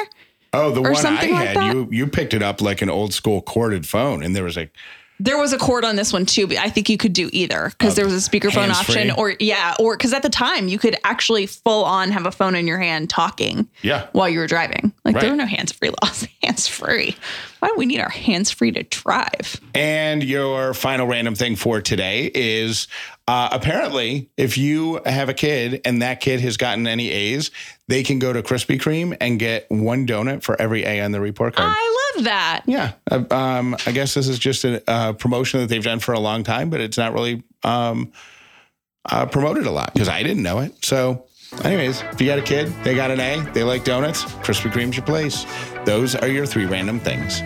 Oh, 0.51 0.71
the 0.71 0.81
one 0.81 0.95
I 1.05 1.09
like 1.11 1.29
had, 1.29 1.57
that? 1.57 1.73
you 1.75 1.87
you 1.91 2.07
picked 2.07 2.33
it 2.33 2.41
up 2.41 2.59
like 2.59 2.81
an 2.81 2.89
old 2.89 3.13
school 3.13 3.43
corded 3.43 3.85
phone, 3.85 4.23
and 4.23 4.35
there 4.35 4.43
was 4.43 4.57
like, 4.57 4.71
There 5.19 5.37
was 5.37 5.51
a 5.51 5.57
cord 5.57 5.83
on 5.83 5.95
this 5.95 6.13
one 6.13 6.25
too, 6.25 6.47
but 6.47 6.57
I 6.57 6.69
think 6.69 6.89
you 6.89 6.97
could 6.97 7.13
do 7.13 7.29
either 7.33 7.71
because 7.77 7.95
there 7.95 8.05
was 8.05 8.13
a 8.13 8.29
speakerphone 8.29 8.69
option, 8.69 9.11
or 9.11 9.35
yeah, 9.39 9.75
or 9.79 9.97
because 9.97 10.13
at 10.13 10.23
the 10.23 10.29
time 10.29 10.67
you 10.67 10.79
could 10.79 10.95
actually 11.03 11.45
full 11.45 11.83
on 11.83 12.11
have 12.11 12.25
a 12.25 12.31
phone 12.31 12.55
in 12.55 12.67
your 12.67 12.79
hand 12.79 13.09
talking 13.09 13.67
yeah, 13.81 14.07
while 14.13 14.29
you 14.29 14.39
were 14.39 14.47
driving. 14.47 14.93
Like 15.03 15.19
there 15.19 15.29
were 15.29 15.35
no 15.35 15.45
hands 15.45 15.71
free 15.71 15.89
laws. 16.01 16.27
Hands 16.43 16.67
free. 16.67 17.15
Why 17.59 17.67
do 17.67 17.75
we 17.75 17.85
need 17.85 17.99
our 17.99 18.09
hands 18.09 18.49
free 18.51 18.71
to 18.71 18.83
drive? 18.83 19.59
And 19.75 20.23
your 20.23 20.73
final 20.73 21.07
random 21.07 21.35
thing 21.35 21.55
for 21.55 21.81
today 21.81 22.31
is 22.33 22.87
uh, 23.29 23.47
apparently, 23.51 24.27
if 24.37 24.57
you 24.57 24.99
have 25.05 25.29
a 25.29 25.35
kid 25.35 25.81
and 25.85 26.01
that 26.01 26.19
kid 26.19 26.39
has 26.39 26.57
gotten 26.57 26.87
any 26.87 27.11
A's, 27.11 27.51
they 27.87 28.01
can 28.01 28.17
go 28.17 28.33
to 28.33 28.41
Krispy 28.41 28.81
Kreme 28.81 29.15
and 29.21 29.37
get 29.37 29.69
one 29.69 30.07
donut 30.07 30.41
for 30.41 30.59
every 30.59 30.83
A 30.83 31.01
on 31.01 31.11
the 31.11 31.21
report 31.21 31.55
card. 31.55 31.71
I 31.71 32.11
love 32.15 32.23
that. 32.25 32.63
yeah, 32.65 32.93
uh, 33.11 33.23
um, 33.29 33.77
I 33.85 33.91
guess 33.91 34.15
this 34.15 34.27
is 34.27 34.39
just 34.39 34.65
a, 34.65 34.81
uh 34.89 35.13
promotion 35.13 35.59
that 35.59 35.67
they've 35.67 35.83
done 35.83 35.99
for 35.99 36.13
a 36.13 36.19
long 36.19 36.43
time, 36.43 36.71
but 36.71 36.81
it's 36.81 36.97
not 36.97 37.13
really 37.13 37.43
um, 37.63 38.11
uh, 39.05 39.27
promoted 39.27 39.67
a 39.67 39.71
lot 39.71 39.93
because 39.93 40.09
I 40.09 40.23
didn't 40.23 40.41
know 40.41 40.57
it. 40.61 40.83
So, 40.83 41.27
anyways, 41.63 42.01
if 42.01 42.19
you 42.19 42.25
got 42.25 42.39
a 42.39 42.41
kid, 42.41 42.73
they 42.83 42.95
got 42.95 43.11
an 43.11 43.19
A, 43.19 43.47
they 43.53 43.61
like 43.63 43.83
donuts, 43.83 44.23
Krispy 44.41 44.71
Kreme's 44.71 44.97
your 44.97 45.05
place. 45.05 45.45
Those 45.85 46.15
are 46.15 46.27
your 46.27 46.47
three 46.47 46.65
random 46.65 46.99
things. 46.99 47.41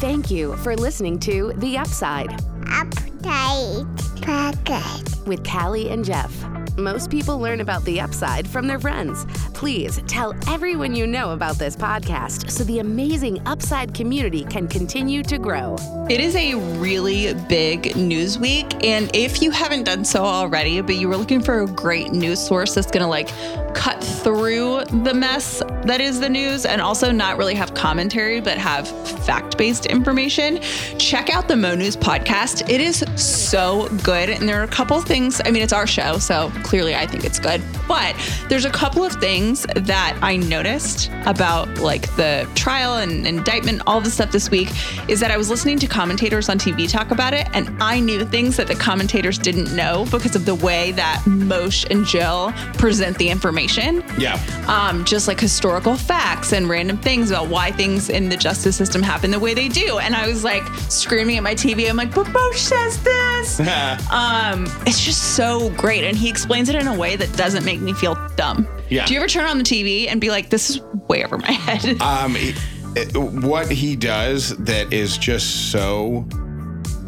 Thank 0.00 0.28
you 0.28 0.56
for 0.56 0.74
listening 0.74 1.20
to 1.20 1.52
The 1.58 1.78
Upside 1.78 2.36
Update 2.68 4.22
Pocket. 4.22 5.26
with 5.26 5.44
Callie 5.44 5.90
and 5.90 6.04
Jeff. 6.04 6.32
Most 6.76 7.10
people 7.10 7.38
learn 7.38 7.60
about 7.60 7.84
the 7.84 8.00
upside 8.00 8.46
from 8.46 8.66
their 8.68 8.78
friends. 8.78 9.26
Please 9.52 10.00
tell 10.06 10.32
everyone 10.48 10.94
you 10.94 11.06
know 11.06 11.32
about 11.32 11.56
this 11.56 11.74
podcast 11.74 12.50
so 12.50 12.62
the 12.64 12.78
amazing 12.78 13.44
upside 13.46 13.92
community 13.94 14.44
can 14.44 14.68
continue 14.68 15.22
to 15.24 15.38
grow. 15.38 15.76
It 16.08 16.20
is 16.20 16.36
a 16.36 16.54
really 16.78 17.34
big 17.48 17.96
news 17.96 18.38
week. 18.38 18.84
And 18.84 19.10
if 19.14 19.42
you 19.42 19.50
haven't 19.50 19.84
done 19.84 20.04
so 20.04 20.22
already, 20.24 20.80
but 20.80 20.94
you 20.96 21.08
were 21.08 21.16
looking 21.16 21.42
for 21.42 21.62
a 21.62 21.66
great 21.66 22.12
news 22.12 22.38
source 22.38 22.74
that's 22.74 22.90
going 22.90 23.02
to 23.02 23.08
like 23.08 23.28
cut 23.74 24.02
through 24.02 24.84
the 25.02 25.14
mess 25.14 25.62
that 25.84 26.00
is 26.00 26.20
the 26.20 26.28
news 26.28 26.64
and 26.64 26.80
also 26.80 27.10
not 27.10 27.38
really 27.38 27.54
have 27.54 27.74
commentary, 27.74 28.40
but 28.40 28.56
have 28.56 28.88
fact 29.24 29.58
based 29.58 29.86
information, 29.86 30.60
check 30.98 31.28
out 31.30 31.48
the 31.48 31.56
Mo 31.56 31.74
News 31.74 31.96
podcast. 31.96 32.57
It 32.62 32.80
is 32.80 33.04
so 33.16 33.88
good. 34.02 34.30
And 34.30 34.48
there 34.48 34.60
are 34.60 34.64
a 34.64 34.68
couple 34.68 35.00
things, 35.00 35.40
I 35.44 35.50
mean, 35.50 35.62
it's 35.62 35.72
our 35.72 35.86
show, 35.86 36.18
so 36.18 36.50
clearly 36.62 36.94
I 36.94 37.06
think 37.06 37.24
it's 37.24 37.38
good, 37.38 37.62
but 37.86 38.14
there's 38.48 38.64
a 38.64 38.70
couple 38.70 39.04
of 39.04 39.12
things 39.14 39.66
that 39.74 40.18
I 40.22 40.36
noticed 40.36 41.10
about 41.26 41.68
like 41.78 42.02
the 42.16 42.48
trial 42.54 42.94
and 42.96 43.26
indictment, 43.26 43.82
all 43.86 44.00
the 44.00 44.10
stuff 44.10 44.32
this 44.32 44.50
week 44.50 44.68
is 45.08 45.20
that 45.20 45.30
I 45.30 45.36
was 45.36 45.50
listening 45.50 45.78
to 45.80 45.86
commentators 45.86 46.48
on 46.48 46.58
TV 46.58 46.90
talk 46.90 47.10
about 47.10 47.34
it, 47.34 47.48
and 47.52 47.70
I 47.82 48.00
knew 48.00 48.24
things 48.24 48.56
that 48.56 48.66
the 48.66 48.74
commentators 48.74 49.38
didn't 49.38 49.74
know 49.74 50.06
because 50.10 50.34
of 50.36 50.44
the 50.44 50.54
way 50.54 50.92
that 50.92 51.22
Moshe 51.26 51.88
and 51.90 52.04
Jill 52.04 52.52
present 52.74 53.16
the 53.18 53.28
information 53.28 54.02
Yeah. 54.18 54.38
um, 54.68 55.04
just 55.04 55.28
like 55.28 55.40
historical 55.40 55.96
facts 55.96 56.52
and 56.52 56.68
random 56.68 56.98
things 56.98 57.30
about 57.30 57.48
why 57.48 57.70
things 57.72 58.08
in 58.10 58.28
the 58.28 58.36
justice 58.36 58.76
system 58.76 59.02
happen 59.02 59.30
the 59.30 59.38
way 59.38 59.54
they 59.54 59.68
do. 59.68 59.98
And 59.98 60.14
I 60.14 60.26
was 60.28 60.44
like 60.44 60.64
screaming 60.88 61.36
at 61.36 61.42
my 61.42 61.54
TV. 61.54 61.88
I'm 61.88 61.96
like, 61.96 62.10
Says 62.54 63.02
this. 63.04 63.60
um, 64.10 64.64
it's 64.86 65.04
just 65.04 65.36
so 65.36 65.70
great. 65.70 66.02
And 66.04 66.16
he 66.16 66.28
explains 66.28 66.68
it 66.68 66.74
in 66.74 66.88
a 66.88 66.94
way 66.96 67.14
that 67.16 67.32
doesn't 67.36 67.64
make 67.64 67.80
me 67.80 67.92
feel 67.92 68.16
dumb. 68.36 68.66
Yeah. 68.90 69.06
Do 69.06 69.14
you 69.14 69.20
ever 69.20 69.28
turn 69.28 69.44
on 69.46 69.58
the 69.58 69.64
TV 69.64 70.08
and 70.10 70.20
be 70.20 70.30
like, 70.30 70.50
this 70.50 70.70
is 70.70 70.80
way 71.08 71.24
over 71.24 71.38
my 71.38 71.50
head? 71.52 72.00
Um, 72.02 72.34
it- 72.36 72.56
it- 72.96 73.16
what 73.16 73.70
he 73.70 73.94
does 73.96 74.56
that 74.58 74.92
is 74.92 75.16
just 75.18 75.70
so 75.70 76.26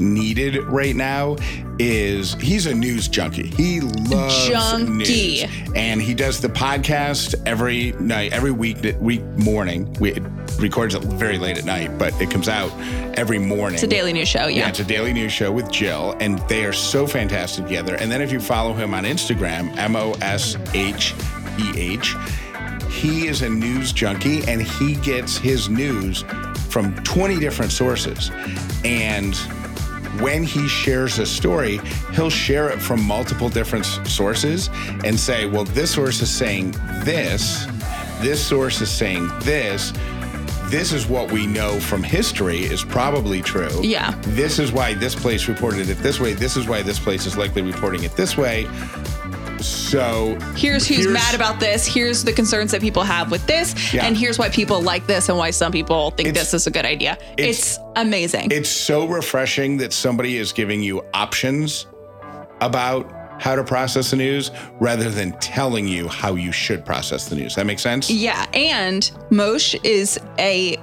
needed 0.01 0.57
right 0.65 0.97
now 0.97 1.37
is 1.79 2.35
he's 2.35 2.67
a 2.67 2.75
news 2.75 3.09
junkie. 3.09 3.47
He 3.49 3.81
loves 3.81 4.49
Junkie. 4.49 5.45
news, 5.45 5.45
and 5.75 6.01
he 6.03 6.15
does 6.15 6.41
the 6.41 6.49
podcast 6.49 7.35
every 7.47 7.93
night, 7.93 8.33
every 8.33 8.51
week 8.51 8.79
week 9.01 9.23
morning. 9.39 9.93
We 10.01 10.13
it 10.13 10.23
records 10.59 10.95
it 10.95 11.03
very 11.05 11.39
late 11.39 11.57
at 11.59 11.65
night, 11.65 11.97
but 11.99 12.19
it 12.21 12.31
comes 12.31 12.49
out 12.49 12.71
every 13.19 13.39
morning. 13.39 13.75
it's 13.75 13.83
a 13.83 13.87
daily 13.87 14.13
news 14.13 14.29
show. 14.29 14.47
Yeah, 14.47 14.61
Yeah. 14.61 14.69
it's 14.69 14.81
a 14.81 14.85
daily 14.85 15.13
news 15.13 15.33
show 15.33 15.51
with 15.53 15.71
Jill, 15.71 16.17
and 16.21 16.39
they 16.49 16.65
are 16.65 16.73
so 16.73 17.07
fantastic 17.07 17.65
together. 17.67 17.95
And 17.95 18.11
then 18.11 18.21
if 18.21 18.31
you 18.33 18.41
follow 18.41 18.73
him 18.73 18.93
on 18.95 19.05
Instagram, 19.05 19.77
M 19.79 19.97
O 19.97 20.13
S 20.21 20.57
H 20.75 21.15
E 21.59 21.73
H, 21.79 22.15
he 22.91 23.29
is 23.29 23.43
a 23.43 23.49
news 23.49 23.93
junkie 23.93 24.43
and 24.49 24.61
he 24.61 24.97
gets 24.97 25.39
his 25.39 25.69
news 25.71 26.23
from 26.69 26.95
20 27.05 27.39
different 27.39 27.71
sources. 27.73 28.31
And 28.85 29.35
when 30.21 30.43
he 30.43 30.69
shares 30.69 31.19
a 31.19 31.27
story, 31.27 31.81
he'll 32.13 32.31
share 32.31 32.71
it 32.71 32.81
from 32.81 33.03
multiple 33.03 33.49
different 33.49 33.85
sources 33.85 34.69
and 35.05 35.19
say, 35.19 35.47
well, 35.47 35.65
this 35.65 35.93
source 35.93 36.21
is 36.21 36.31
saying 36.31 36.73
this, 37.05 37.67
this 38.21 38.45
source 38.45 38.81
is 38.81 38.91
saying 38.91 39.31
this. 39.41 39.93
This 40.71 40.93
is 40.93 41.09
what 41.09 41.33
we 41.33 41.49
know 41.49 41.81
from 41.81 42.01
history 42.01 42.61
is 42.61 42.85
probably 42.85 43.43
true. 43.43 43.81
Yeah. 43.83 44.15
This 44.23 44.61
is 44.61 44.71
why 44.71 44.95
this 44.95 45.17
place 45.17 45.49
reported 45.49 45.89
it 45.89 45.99
this 45.99 46.21
way. 46.21 46.33
This 46.33 46.57
is 46.57 46.69
why 46.69 46.83
this 46.83 47.01
place 47.01 47.27
is 47.27 47.37
likely 47.37 47.63
reporting 47.63 48.05
it 48.05 48.13
this 48.13 48.37
way. 48.37 48.69
So 49.61 50.38
here's 50.57 50.87
who's 50.87 51.07
mad 51.07 51.35
about 51.35 51.61
this. 51.61 51.87
Here's 51.87 52.25
the 52.25 52.33
concerns 52.33 52.70
that 52.73 52.81
people 52.81 53.03
have 53.03 53.31
with 53.31 53.46
this. 53.46 53.92
Yeah. 53.92 54.07
And 54.07 54.16
here's 54.16 54.38
why 54.38 54.49
people 54.49 54.81
like 54.81 55.07
this 55.07 55.29
and 55.29 55.37
why 55.38 55.51
some 55.51 55.73
people 55.73 56.11
think 56.12 56.29
It's- 56.29 56.46
this 56.51 56.55
is 56.55 56.66
a 56.66 56.70
good 56.70 56.85
idea. 56.87 57.18
it's- 57.37 57.59
It's, 57.77 57.79
amazing. 57.96 58.49
It's 58.51 58.70
so 58.70 59.07
refreshing 59.07 59.77
that 59.79 59.92
somebody 59.92 60.37
is 60.38 60.53
giving 60.53 60.83
you 60.83 61.03
options 61.14 61.87
about 62.61 63.11
how 63.38 63.55
to 63.57 63.64
process 63.64 64.11
the 64.11 64.16
news 64.16 64.51
rather 64.81 65.09
than 65.11 65.33
telling 65.40 65.88
you 65.88 66.09
how 66.09 66.35
you 66.35 66.53
should 66.53 66.85
process 66.85 67.27
the 67.27 67.37
news. 67.37 67.55
That 67.55 67.66
makes 67.66 67.83
sense? 67.83 68.11
yeah. 68.11 68.46
And 68.55 69.11
Moshe 69.31 69.79
is 69.85 70.18
a 70.38 70.77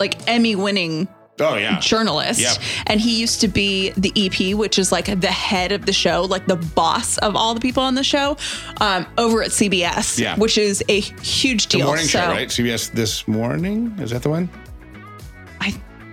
like 0.00 0.16
Emmy 0.28 0.54
winning 0.56 1.08
Oh 1.40 1.56
yeah. 1.56 1.80
journalist. 1.80 2.40
Yep. 2.40 2.56
And 2.86 3.00
he 3.00 3.18
used 3.20 3.40
to 3.40 3.48
be 3.48 3.90
the 3.96 4.12
EP, 4.16 4.56
which 4.56 4.78
is 4.78 4.92
like 4.92 5.06
the 5.20 5.26
head 5.26 5.72
of 5.72 5.84
the 5.84 5.92
show, 5.92 6.22
like 6.22 6.46
the 6.46 6.56
boss 6.56 7.18
of 7.18 7.34
all 7.34 7.54
the 7.54 7.60
people 7.60 7.82
on 7.82 7.94
the 7.96 8.04
show, 8.04 8.36
um, 8.80 9.04
over 9.18 9.42
at 9.42 9.50
CBS, 9.50 10.18
Yeah. 10.18 10.36
which 10.36 10.56
is 10.58 10.82
a 10.88 11.00
huge 11.00 11.66
The 11.68 11.78
deal. 11.78 11.86
morning 11.86 12.04
so 12.06 12.20
show, 12.20 12.28
right? 12.28 12.48
CBS 12.48 12.88
this 12.92 13.26
morning? 13.26 13.96
Is 14.00 14.10
that 14.10 14.22
the 14.22 14.28
one? 14.30 14.48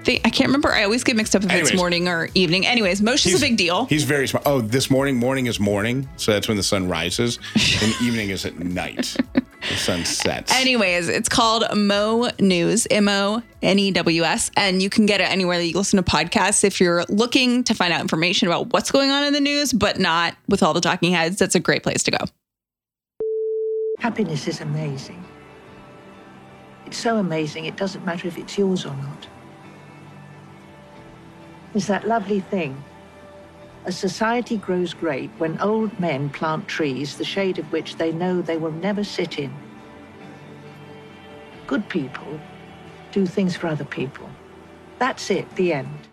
I 0.01 0.03
think 0.03 0.21
I 0.25 0.31
can't 0.31 0.47
remember. 0.47 0.71
I 0.71 0.83
always 0.83 1.03
get 1.03 1.15
mixed 1.15 1.35
up 1.35 1.43
if 1.43 1.51
Anyways. 1.51 1.69
it's 1.69 1.77
morning 1.77 2.07
or 2.07 2.27
evening. 2.33 2.65
Anyways, 2.65 3.01
Moshe 3.01 3.27
is 3.27 3.35
a 3.35 3.45
big 3.45 3.55
deal. 3.55 3.85
He's 3.85 4.03
very 4.03 4.27
smart. 4.27 4.47
Oh, 4.47 4.59
this 4.59 4.89
morning, 4.89 5.15
morning 5.15 5.45
is 5.45 5.59
morning. 5.59 6.09
So 6.17 6.31
that's 6.31 6.47
when 6.47 6.57
the 6.57 6.63
sun 6.63 6.89
rises. 6.89 7.37
and 7.83 7.93
evening 8.01 8.31
is 8.31 8.43
at 8.43 8.57
night. 8.57 9.15
The 9.33 9.75
sun 9.75 10.03
sets. 10.03 10.51
Anyways, 10.51 11.07
it's 11.07 11.29
called 11.29 11.65
Mo 11.77 12.31
News, 12.39 12.87
M 12.89 13.07
O 13.07 13.43
N 13.61 13.77
E 13.77 13.91
W 13.91 14.23
S, 14.23 14.49
and 14.57 14.81
you 14.81 14.89
can 14.89 15.05
get 15.05 15.21
it 15.21 15.29
anywhere 15.29 15.59
that 15.59 15.67
you 15.67 15.77
listen 15.77 16.03
to 16.03 16.11
podcasts. 16.11 16.63
If 16.63 16.81
you're 16.81 17.03
looking 17.07 17.63
to 17.65 17.75
find 17.75 17.93
out 17.93 18.01
information 18.01 18.47
about 18.47 18.73
what's 18.73 18.89
going 18.89 19.11
on 19.11 19.23
in 19.23 19.33
the 19.33 19.39
news, 19.39 19.71
but 19.71 19.99
not 19.99 20.35
with 20.49 20.63
all 20.63 20.73
the 20.73 20.81
talking 20.81 21.13
heads, 21.13 21.37
that's 21.37 21.53
a 21.53 21.59
great 21.59 21.83
place 21.83 22.01
to 22.03 22.11
go. 22.11 22.25
Happiness 23.99 24.47
is 24.47 24.61
amazing. 24.61 25.23
It's 26.87 26.97
so 26.97 27.17
amazing, 27.17 27.65
it 27.65 27.77
doesn't 27.77 28.03
matter 28.03 28.27
if 28.27 28.39
it's 28.39 28.57
yours 28.57 28.83
or 28.83 28.95
not. 28.95 29.20
It's 31.73 31.87
that 31.87 32.07
lovely 32.07 32.41
thing. 32.41 32.83
A 33.85 33.91
society 33.91 34.57
grows 34.57 34.93
great 34.93 35.31
when 35.37 35.59
old 35.59 35.97
men 35.99 36.29
plant 36.29 36.67
trees, 36.67 37.17
the 37.17 37.23
shade 37.23 37.57
of 37.57 37.71
which 37.71 37.95
they 37.95 38.11
know 38.11 38.41
they 38.41 38.57
will 38.57 38.71
never 38.71 39.03
sit 39.03 39.39
in. 39.39 39.51
Good 41.65 41.87
people 41.89 42.39
do 43.11 43.25
things 43.25 43.55
for 43.55 43.67
other 43.67 43.85
people. 43.85 44.29
That's 44.99 45.31
it, 45.31 45.49
the 45.55 45.73
end. 45.73 46.10